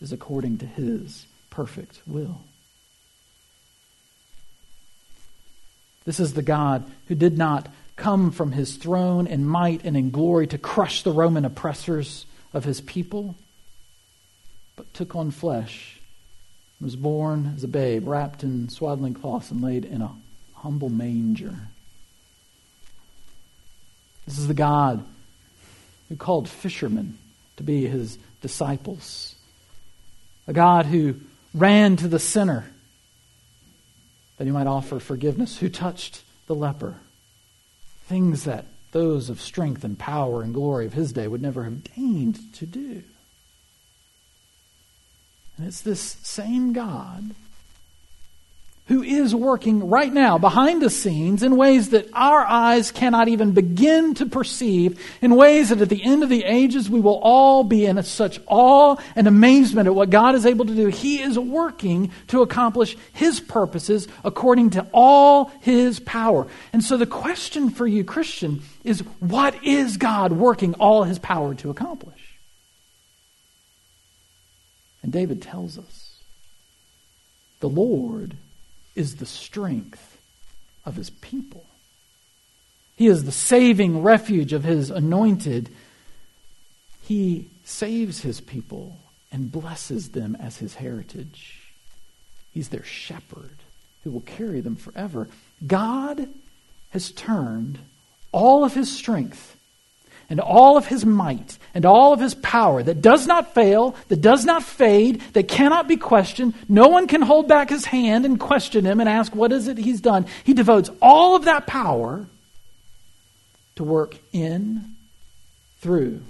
is 0.00 0.12
according 0.12 0.58
to 0.58 0.66
His 0.66 1.26
perfect 1.50 2.00
will. 2.06 2.40
This 6.04 6.18
is 6.18 6.34
the 6.34 6.42
God 6.42 6.84
who 7.06 7.14
did 7.14 7.38
not 7.38 7.68
come 7.96 8.30
from 8.30 8.52
his 8.52 8.76
throne 8.76 9.26
in 9.26 9.46
might 9.46 9.84
and 9.84 9.96
in 9.96 10.10
glory 10.10 10.46
to 10.48 10.58
crush 10.58 11.02
the 11.02 11.12
Roman 11.12 11.44
oppressors 11.44 12.26
of 12.52 12.64
his 12.64 12.80
people, 12.80 13.36
but 14.76 14.92
took 14.92 15.14
on 15.14 15.30
flesh 15.30 16.00
was 16.82 16.96
born 16.96 17.54
as 17.56 17.62
a 17.62 17.68
babe, 17.68 18.08
wrapped 18.08 18.42
in 18.42 18.68
swaddling 18.68 19.14
cloths, 19.14 19.50
and 19.50 19.62
laid 19.62 19.84
in 19.84 20.02
a 20.02 20.12
humble 20.54 20.88
manger. 20.88 21.54
This 24.26 24.38
is 24.38 24.48
the 24.48 24.54
God 24.54 25.04
who 26.08 26.16
called 26.16 26.48
fishermen 26.48 27.18
to 27.56 27.62
be 27.62 27.86
his 27.86 28.18
disciples, 28.40 29.36
a 30.46 30.52
God 30.52 30.86
who 30.86 31.14
ran 31.54 31.96
to 31.96 32.08
the 32.08 32.18
sinner 32.18 32.66
that 34.36 34.44
he 34.44 34.50
might 34.50 34.66
offer 34.66 34.98
forgiveness, 34.98 35.58
who 35.58 35.68
touched 35.68 36.22
the 36.46 36.54
leper. 36.54 36.96
Things 38.06 38.44
that 38.44 38.66
those 38.90 39.30
of 39.30 39.40
strength 39.40 39.84
and 39.84 39.98
power 39.98 40.42
and 40.42 40.52
glory 40.52 40.86
of 40.86 40.94
his 40.94 41.12
day 41.12 41.28
would 41.28 41.42
never 41.42 41.64
have 41.64 41.84
deigned 41.94 42.52
to 42.54 42.66
do. 42.66 43.02
And 45.62 45.68
it's 45.68 45.82
this 45.82 46.16
same 46.24 46.72
God 46.72 47.36
who 48.86 49.00
is 49.00 49.32
working 49.32 49.88
right 49.88 50.12
now 50.12 50.36
behind 50.36 50.82
the 50.82 50.90
scenes 50.90 51.44
in 51.44 51.56
ways 51.56 51.90
that 51.90 52.08
our 52.12 52.44
eyes 52.44 52.90
cannot 52.90 53.28
even 53.28 53.52
begin 53.52 54.12
to 54.14 54.26
perceive, 54.26 55.00
in 55.20 55.36
ways 55.36 55.68
that 55.68 55.80
at 55.80 55.88
the 55.88 56.02
end 56.02 56.24
of 56.24 56.28
the 56.28 56.42
ages 56.42 56.90
we 56.90 56.98
will 56.98 57.20
all 57.22 57.62
be 57.62 57.86
in 57.86 58.02
such 58.02 58.40
awe 58.48 58.96
and 59.14 59.28
amazement 59.28 59.86
at 59.86 59.94
what 59.94 60.10
God 60.10 60.34
is 60.34 60.46
able 60.46 60.64
to 60.64 60.74
do. 60.74 60.88
He 60.88 61.22
is 61.22 61.38
working 61.38 62.10
to 62.26 62.42
accomplish 62.42 62.96
His 63.12 63.38
purposes 63.38 64.08
according 64.24 64.70
to 64.70 64.84
all 64.92 65.52
His 65.60 66.00
power. 66.00 66.48
And 66.72 66.82
so 66.82 66.96
the 66.96 67.06
question 67.06 67.70
for 67.70 67.86
you, 67.86 68.02
Christian, 68.02 68.62
is 68.82 68.98
what 69.20 69.62
is 69.62 69.96
God 69.96 70.32
working 70.32 70.74
all 70.74 71.04
His 71.04 71.20
power 71.20 71.54
to 71.54 71.70
accomplish? 71.70 72.21
And 75.02 75.12
David 75.12 75.42
tells 75.42 75.78
us 75.78 76.16
the 77.60 77.68
Lord 77.68 78.36
is 78.94 79.16
the 79.16 79.26
strength 79.26 80.18
of 80.84 80.96
his 80.96 81.10
people. 81.10 81.64
He 82.96 83.06
is 83.06 83.24
the 83.24 83.32
saving 83.32 84.02
refuge 84.02 84.52
of 84.52 84.64
his 84.64 84.90
anointed. 84.90 85.70
He 87.02 87.48
saves 87.64 88.20
his 88.20 88.40
people 88.40 88.98
and 89.30 89.50
blesses 89.50 90.10
them 90.10 90.36
as 90.38 90.58
his 90.58 90.74
heritage. 90.74 91.72
He's 92.52 92.68
their 92.68 92.84
shepherd 92.84 93.58
who 94.04 94.10
will 94.10 94.20
carry 94.20 94.60
them 94.60 94.76
forever. 94.76 95.28
God 95.66 96.28
has 96.90 97.10
turned 97.10 97.78
all 98.30 98.64
of 98.64 98.74
his 98.74 98.94
strength 98.94 99.56
and 100.28 100.40
all 100.40 100.76
of 100.76 100.86
his 100.86 101.04
might 101.04 101.58
and 101.74 101.84
all 101.84 102.12
of 102.12 102.20
his 102.20 102.34
power 102.34 102.82
that 102.82 103.02
does 103.02 103.26
not 103.26 103.54
fail, 103.54 103.94
that 104.08 104.20
does 104.20 104.44
not 104.44 104.62
fade, 104.62 105.20
that 105.32 105.48
cannot 105.48 105.88
be 105.88 105.96
questioned. 105.96 106.54
No 106.68 106.88
one 106.88 107.06
can 107.06 107.22
hold 107.22 107.48
back 107.48 107.70
his 107.70 107.84
hand 107.84 108.24
and 108.24 108.38
question 108.38 108.84
him 108.84 109.00
and 109.00 109.08
ask, 109.08 109.34
What 109.34 109.52
is 109.52 109.68
it 109.68 109.78
he's 109.78 110.00
done? 110.00 110.26
He 110.44 110.54
devotes 110.54 110.90
all 111.00 111.36
of 111.36 111.44
that 111.44 111.66
power 111.66 112.26
to 113.76 113.84
work 113.84 114.16
in, 114.32 114.94
through, 115.80 116.22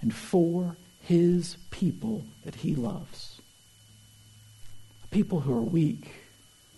and 0.00 0.14
for 0.14 0.76
his 1.02 1.56
people 1.70 2.24
that 2.44 2.54
he 2.54 2.74
loves. 2.74 3.40
A 5.04 5.08
people 5.08 5.40
who 5.40 5.52
are 5.52 5.60
weak, 5.60 6.12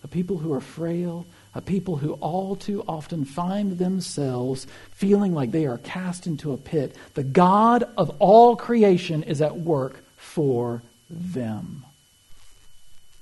a 0.03 0.07
people 0.07 0.37
who 0.37 0.53
are 0.53 0.61
frail, 0.61 1.25
a 1.55 1.61
people 1.61 1.97
who 1.97 2.13
all 2.13 2.55
too 2.55 2.83
often 2.87 3.25
find 3.25 3.77
themselves 3.77 4.65
feeling 4.91 5.33
like 5.33 5.51
they 5.51 5.65
are 5.65 5.77
cast 5.77 6.25
into 6.25 6.51
a 6.51 6.57
pit, 6.57 6.95
the 7.13 7.23
God 7.23 7.83
of 7.97 8.09
all 8.19 8.55
creation 8.55 9.23
is 9.23 9.41
at 9.41 9.57
work 9.59 10.03
for 10.17 10.81
them, 11.09 11.85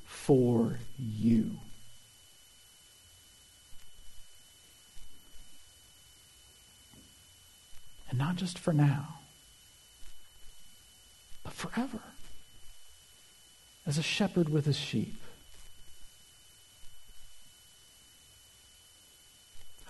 for 0.06 0.80
you. 0.98 1.52
And 8.10 8.20
not 8.20 8.36
just 8.36 8.60
for 8.60 8.74
now, 8.74 9.20
but 11.44 11.54
forever. 11.54 12.00
As 13.86 13.98
a 13.98 14.04
shepherd 14.04 14.48
with 14.50 14.66
his 14.66 14.78
sheep. 14.78 15.21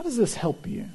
How 0.02 0.06
does 0.06 0.18
this 0.18 0.34
help 0.34 0.66
you? 0.66 0.90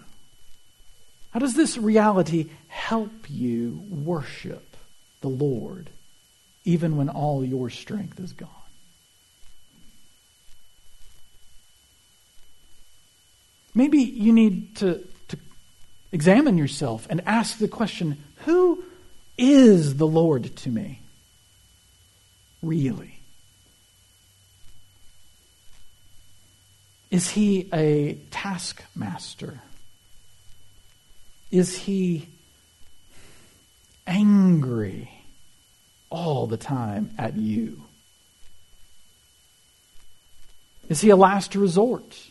How 1.30 1.38
does 1.38 1.54
this 1.54 1.78
reality 1.78 2.48
help 2.66 3.12
you 3.30 3.84
worship 3.88 4.76
the 5.20 5.28
Lord 5.28 5.90
even 6.64 6.96
when 6.96 7.08
all 7.08 7.44
your 7.44 7.70
strength 7.70 8.18
is 8.18 8.32
gone? 8.32 8.50
Maybe 13.76 13.98
you 13.98 14.32
need 14.32 14.74
to, 14.78 15.06
to 15.28 15.38
examine 16.10 16.58
yourself 16.58 17.06
and 17.08 17.22
ask 17.26 17.58
the 17.58 17.68
question 17.68 18.20
who 18.38 18.82
is 19.38 19.98
the 19.98 20.06
Lord 20.08 20.56
to 20.56 20.68
me? 20.68 21.00
Really? 22.60 23.15
Is 27.10 27.30
he 27.30 27.68
a 27.72 28.14
taskmaster? 28.30 29.60
Is 31.50 31.76
he 31.78 32.28
angry 34.06 35.10
all 36.10 36.46
the 36.46 36.56
time 36.56 37.10
at 37.18 37.36
you? 37.36 37.82
Is 40.88 41.00
he 41.00 41.10
a 41.10 41.16
last 41.16 41.54
resort? 41.54 42.30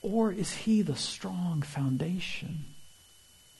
Or 0.00 0.32
is 0.32 0.52
he 0.52 0.82
the 0.82 0.96
strong 0.96 1.62
foundation 1.62 2.64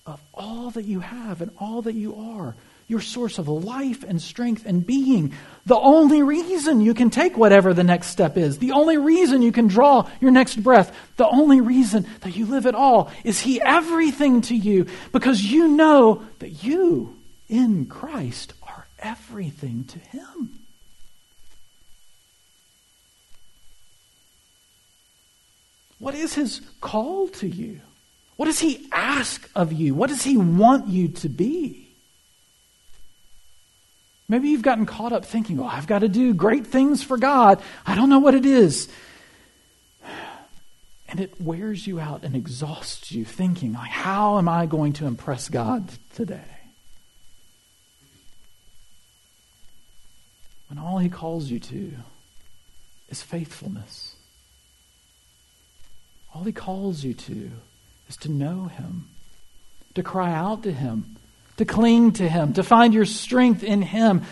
of 0.07 0.21
all 0.33 0.71
that 0.71 0.85
you 0.85 1.01
have 1.01 1.43
and 1.43 1.51
all 1.59 1.83
that 1.83 1.95
you 1.95 2.15
are? 2.17 2.55
Your 2.89 3.03
source 3.03 3.39
of 3.39 3.47
life 3.49 4.03
and 4.03 4.21
strength 4.21 4.65
and 4.65 4.85
being. 4.85 5.35
The 5.67 5.79
only 5.79 6.23
reason 6.23 6.81
you 6.81 6.95
can 6.95 7.11
take 7.11 7.37
whatever 7.37 7.75
the 7.75 7.85
next 7.85 8.09
step 8.09 8.39
is, 8.39 8.59
the 8.59 8.73
only 8.73 8.97
reason 8.97 9.43
you 9.43 9.53
can 9.53 9.69
draw 9.69 10.09
your 10.21 10.31
next 10.31 10.57
breath, 10.57 10.91
the 11.17 11.29
only 11.29 11.61
reason 11.61 12.07
that 12.23 12.35
you 12.35 12.47
live 12.47 12.67
at 12.67 12.75
all 12.75 13.13
is 13.25 13.41
He 13.41 13.61
everything 13.61 14.41
to 14.43 14.57
you 14.57 14.87
because 15.13 15.45
you 15.45 15.69
know 15.69 16.23
that 16.39 16.65
you 16.65 17.15
in 17.47 17.87
Christ 17.87 18.55
are 18.63 18.87
everything 18.99 19.85
to 19.85 19.99
Him. 19.99 20.59
What 25.99 26.15
is 26.15 26.33
His 26.33 26.63
call 26.81 27.29
to 27.29 27.47
you? 27.47 27.81
What 28.37 28.47
does 28.47 28.61
He 28.61 28.89
ask 28.93 29.47
of 29.55 29.75
you? 29.75 29.95
What 29.95 30.09
does 30.09 30.23
He 30.23 30.39
want 30.39 30.89
you 30.89 31.09
to 31.09 31.29
be? 31.29 31.88
Maybe 34.29 34.51
you've 34.51 34.63
gotten 34.63 34.85
caught 34.85 35.13
up 35.13 35.25
thinking, 35.25 35.59
oh, 35.59 35.67
I've 35.67 35.87
got 35.87 36.01
to 36.01 36.09
do 36.09 36.35
great 36.35 36.67
things 36.67 37.03
for 37.03 37.17
God. 37.17 37.63
I 37.87 37.95
don't 37.95 38.11
know 38.11 38.19
what 38.19 38.35
it 38.35 38.45
is. 38.45 38.89
And 41.09 41.21
it 41.21 41.41
wears 41.41 41.87
you 41.87 41.99
out 41.99 42.23
and 42.23 42.37
exhausts 42.37 43.11
you 43.11 43.25
thinking, 43.25 43.73
how 43.73 44.37
am 44.37 44.47
I 44.47 44.67
going 44.67 44.93
to 44.95 45.07
impress 45.07 45.49
God 45.49 45.91
today? 46.15 46.43
When 50.69 50.79
all 50.79 50.99
He 50.99 51.09
calls 51.09 51.51
you 51.51 51.59
to 51.61 51.93
is 53.09 53.23
faithfulness. 53.23 54.17
All 56.35 56.45
He 56.45 56.53
calls 56.53 57.03
you 57.03 57.15
to 57.15 57.51
is 58.11 58.19
to 58.19 58.31
know 58.31 58.67
Him, 58.67 59.09
to 59.95 60.03
cry 60.03 60.35
out 60.35 60.63
to 60.65 60.73
Him 60.73 61.17
to 61.59 61.65
cling 61.65 62.13
to 62.13 62.29
Him, 62.29 62.55
to 62.55 62.63
find 62.63 62.95
your 62.95 63.05
strength 63.05 63.63
in 63.63 63.83
Him, 63.83 64.23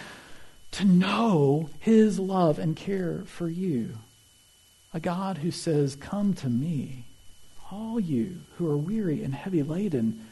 to 0.73 0.85
know 0.85 1.69
His 1.81 2.19
love 2.19 2.59
and 2.59 2.75
care 2.75 3.23
for 3.27 3.49
you. 3.49 3.99
A 4.95 5.01
God 5.01 5.39
who 5.39 5.51
says, 5.51 5.97
Come 5.97 6.35
to 6.35 6.49
me, 6.49 7.05
all 7.71 8.01
you 8.01 8.39
who 8.57 8.71
are 8.71 8.77
weary 8.77 9.23
and 9.23 9.35
heavy 9.35 9.63
laden, 9.63 10.27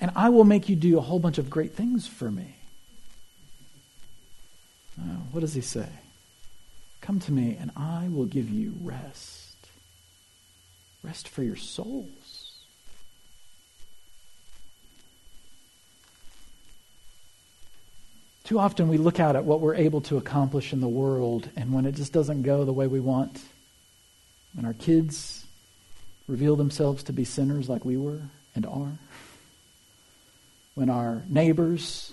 and 0.00 0.10
I 0.14 0.28
will 0.28 0.44
make 0.44 0.68
you 0.68 0.76
do 0.76 0.98
a 0.98 1.00
whole 1.00 1.20
bunch 1.20 1.38
of 1.38 1.48
great 1.48 1.74
things 1.74 2.06
for 2.06 2.30
me. 2.30 2.56
what 5.30 5.40
does 5.40 5.54
He 5.54 5.60
say? 5.60 5.88
Come 7.00 7.20
to 7.20 7.32
me, 7.32 7.56
and 7.60 7.70
I 7.76 8.08
will 8.10 8.24
give 8.24 8.50
you 8.50 8.74
rest. 8.82 9.56
Rest 11.02 11.28
for 11.28 11.42
your 11.42 11.56
souls. 11.56 12.08
Too 18.44 18.58
often 18.58 18.88
we 18.88 18.98
look 18.98 19.20
out 19.20 19.36
at 19.36 19.44
what 19.44 19.60
we're 19.60 19.74
able 19.74 20.02
to 20.02 20.18
accomplish 20.18 20.74
in 20.74 20.82
the 20.82 20.88
world, 20.88 21.48
and 21.56 21.72
when 21.72 21.86
it 21.86 21.94
just 21.94 22.12
doesn't 22.12 22.42
go 22.42 22.66
the 22.66 22.74
way 22.74 22.86
we 22.86 23.00
want, 23.00 23.42
when 24.52 24.66
our 24.66 24.74
kids 24.74 25.46
reveal 26.28 26.54
themselves 26.54 27.04
to 27.04 27.12
be 27.14 27.24
sinners 27.24 27.70
like 27.70 27.86
we 27.86 27.96
were 27.96 28.20
and 28.54 28.66
are, 28.66 28.92
when 30.74 30.90
our 30.90 31.22
neighbors 31.26 32.12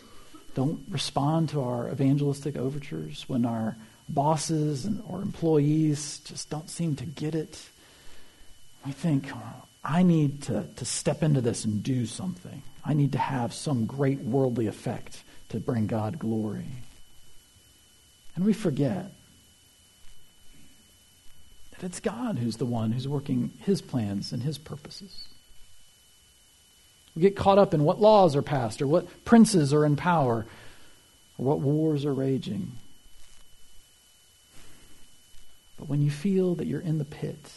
don't 0.56 0.80
respond 0.89 1.50
to 1.50 1.62
our 1.62 1.89
evangelistic 1.89 2.56
overtures, 2.56 3.26
when 3.28 3.46
our 3.46 3.76
bosses 4.08 4.86
and, 4.86 5.04
or 5.10 5.22
employees 5.22 6.20
just 6.24 6.50
don't 6.50 6.70
seem 6.70 6.96
to 6.96 7.06
get 7.06 7.36
it, 7.36 7.62
we 8.86 8.94
think, 8.94 9.28
oh, 9.36 9.63
I 9.84 10.04
need 10.04 10.44
to, 10.44 10.65
to 10.78 10.86
step 10.86 11.24
into 11.24 11.41
this 11.41 11.65
and 11.65 11.84
do 11.84 12.06
something. 12.06 12.62
I 12.86 12.94
need 12.94 13.12
to 13.12 13.17
have 13.17 13.54
some 13.54 13.86
great 13.86 14.20
worldly 14.20 14.67
effect 14.67 15.24
to 15.52 15.60
bring 15.60 15.88
God 15.88 16.18
glory. 16.18 16.66
And 18.36 18.46
we 18.46 18.54
forget 18.54 19.12
that 21.72 21.86
it's 21.86 22.00
God 22.00 22.38
who's 22.38 22.58
the 22.58 22.66
one 22.66 22.92
who's 22.92 23.08
working 23.08 23.52
his 23.64 23.82
plans 23.82 24.32
and 24.32 24.42
his 24.42 24.58
purposes. 24.58 25.28
We 27.16 27.22
get 27.22 27.36
caught 27.36 27.58
up 27.58 27.74
in 27.74 27.84
what 27.84 28.00
laws 28.00 28.36
are 28.38 28.42
passed 28.42 28.82
or 28.82 28.88
what 28.88 29.26
princes 29.26 29.74
are 29.74 29.86
in 29.86 29.98
power 29.98 30.46
or 31.38 31.46
what 31.46 31.60
wars 31.60 32.06
are 32.06 32.14
raging. 32.14 32.72
But 35.78 35.90
when 35.90 36.02
you 36.02 36.12
feel 36.12 36.56
that 36.56 36.68
you're 36.68 36.80
in 36.80 36.98
the 36.98 37.06
pit, 37.06 37.52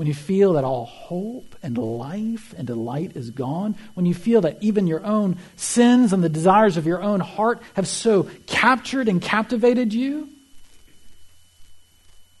when 0.00 0.06
you 0.06 0.14
feel 0.14 0.54
that 0.54 0.64
all 0.64 0.86
hope 0.86 1.54
and 1.62 1.76
life 1.76 2.54
and 2.56 2.66
delight 2.66 3.14
is 3.16 3.28
gone, 3.28 3.76
when 3.92 4.06
you 4.06 4.14
feel 4.14 4.40
that 4.40 4.56
even 4.62 4.86
your 4.86 5.04
own 5.04 5.36
sins 5.56 6.14
and 6.14 6.24
the 6.24 6.28
desires 6.30 6.78
of 6.78 6.86
your 6.86 7.02
own 7.02 7.20
heart 7.20 7.62
have 7.74 7.86
so 7.86 8.22
captured 8.46 9.08
and 9.08 9.20
captivated 9.20 9.92
you 9.92 10.26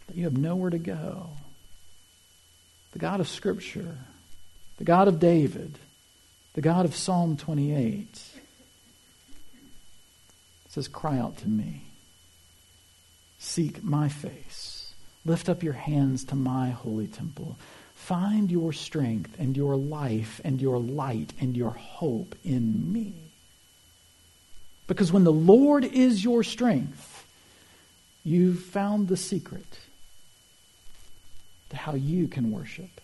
that 0.06 0.16
you 0.16 0.24
have 0.24 0.38
nowhere 0.38 0.70
to 0.70 0.78
go, 0.78 1.28
the 2.92 2.98
God 2.98 3.20
of 3.20 3.28
Scripture, 3.28 3.98
the 4.78 4.84
God 4.84 5.06
of 5.06 5.20
David, 5.20 5.78
the 6.54 6.62
God 6.62 6.86
of 6.86 6.96
Psalm 6.96 7.36
28 7.36 8.06
says, 10.70 10.88
Cry 10.88 11.18
out 11.18 11.36
to 11.36 11.46
me, 11.46 11.82
seek 13.38 13.84
my 13.84 14.08
face. 14.08 14.69
Lift 15.24 15.48
up 15.48 15.62
your 15.62 15.74
hands 15.74 16.24
to 16.26 16.34
my 16.34 16.70
holy 16.70 17.06
temple. 17.06 17.58
Find 17.94 18.50
your 18.50 18.72
strength 18.72 19.36
and 19.38 19.56
your 19.56 19.76
life 19.76 20.40
and 20.44 20.60
your 20.60 20.78
light 20.78 21.32
and 21.40 21.56
your 21.56 21.70
hope 21.70 22.34
in 22.42 22.92
me. 22.92 23.12
Because 24.86 25.12
when 25.12 25.24
the 25.24 25.32
Lord 25.32 25.84
is 25.84 26.24
your 26.24 26.42
strength, 26.42 27.26
you've 28.24 28.60
found 28.60 29.08
the 29.08 29.16
secret 29.16 29.78
to 31.68 31.76
how 31.76 31.94
you 31.94 32.26
can 32.26 32.50
worship 32.50 33.00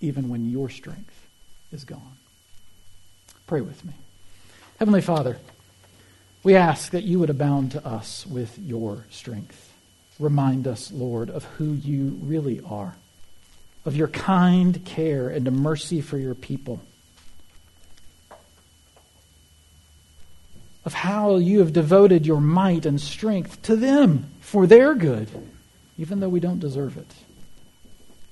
even 0.00 0.28
when 0.28 0.50
your 0.50 0.68
strength 0.68 1.26
is 1.72 1.84
gone. 1.84 2.16
Pray 3.46 3.60
with 3.60 3.84
me. 3.84 3.92
Heavenly 4.78 5.00
Father, 5.00 5.38
we 6.42 6.56
ask 6.56 6.92
that 6.92 7.04
you 7.04 7.18
would 7.18 7.30
abound 7.30 7.72
to 7.72 7.86
us 7.86 8.26
with 8.26 8.58
your 8.58 9.04
strength. 9.10 9.71
Remind 10.22 10.66
us, 10.66 10.92
Lord, 10.92 11.30
of 11.30 11.44
who 11.44 11.72
you 11.72 12.18
really 12.22 12.60
are, 12.64 12.94
of 13.84 13.96
your 13.96 14.08
kind 14.08 14.84
care 14.84 15.28
and 15.28 15.50
mercy 15.52 16.00
for 16.00 16.16
your 16.16 16.34
people. 16.34 16.80
of 20.84 20.94
how 20.94 21.36
you 21.36 21.60
have 21.60 21.72
devoted 21.72 22.26
your 22.26 22.40
might 22.40 22.86
and 22.86 23.00
strength 23.00 23.62
to 23.62 23.76
them 23.76 24.26
for 24.40 24.66
their 24.66 24.94
good, 24.94 25.28
even 25.96 26.20
though 26.20 26.28
we 26.28 26.40
don't 26.40 26.58
deserve 26.58 26.96
it. 26.96 27.06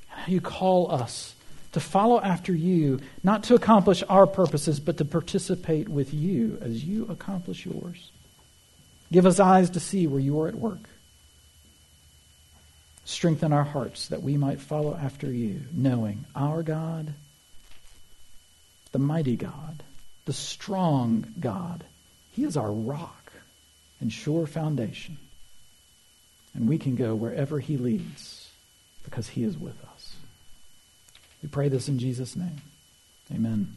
How 0.09 0.25
you 0.27 0.41
call 0.41 0.91
us 0.91 1.35
to 1.73 1.81
follow 1.81 2.21
after 2.21 2.53
you, 2.53 3.01
not 3.23 3.45
to 3.45 3.55
accomplish 3.55 4.03
our 4.09 4.27
purposes, 4.27 4.81
but 4.81 4.97
to 4.99 5.05
participate 5.05 5.89
with 5.89 6.13
you 6.13 6.59
as 6.61 6.85
you 6.85 7.07
accomplish 7.09 7.65
yours. 7.65 8.11
Give 9.13 9.27
us 9.27 9.39
eyes 9.39 9.71
to 9.71 9.81
see 9.81 10.09
where 10.09 10.21
you 10.21 10.41
are 10.41 10.49
at 10.49 10.57
work. 10.57 10.81
Strengthen 13.11 13.53
our 13.53 13.65
hearts 13.65 14.07
that 14.07 14.23
we 14.23 14.37
might 14.37 14.61
follow 14.61 14.95
after 14.95 15.27
you, 15.27 15.63
knowing 15.73 16.27
our 16.37 16.63
God, 16.63 17.13
the 18.93 19.01
mighty 19.01 19.35
God, 19.35 19.83
the 20.27 20.33
strong 20.33 21.27
God, 21.41 21.83
He 22.31 22.45
is 22.45 22.57
our 22.57 22.71
rock 22.71 23.33
and 23.99 24.13
sure 24.13 24.47
foundation. 24.47 25.19
And 26.55 26.69
we 26.69 26.79
can 26.79 26.95
go 26.95 27.17
wherever 27.17 27.59
He 27.59 27.79
leads 27.79 28.49
because 29.03 29.29
He 29.29 29.43
is 29.43 29.59
with 29.59 29.77
us. 29.93 30.15
We 31.43 31.49
pray 31.49 31.69
this 31.69 31.89
in 31.89 31.99
Jesus' 31.99 32.37
name. 32.37 32.63
Amen. 33.35 33.75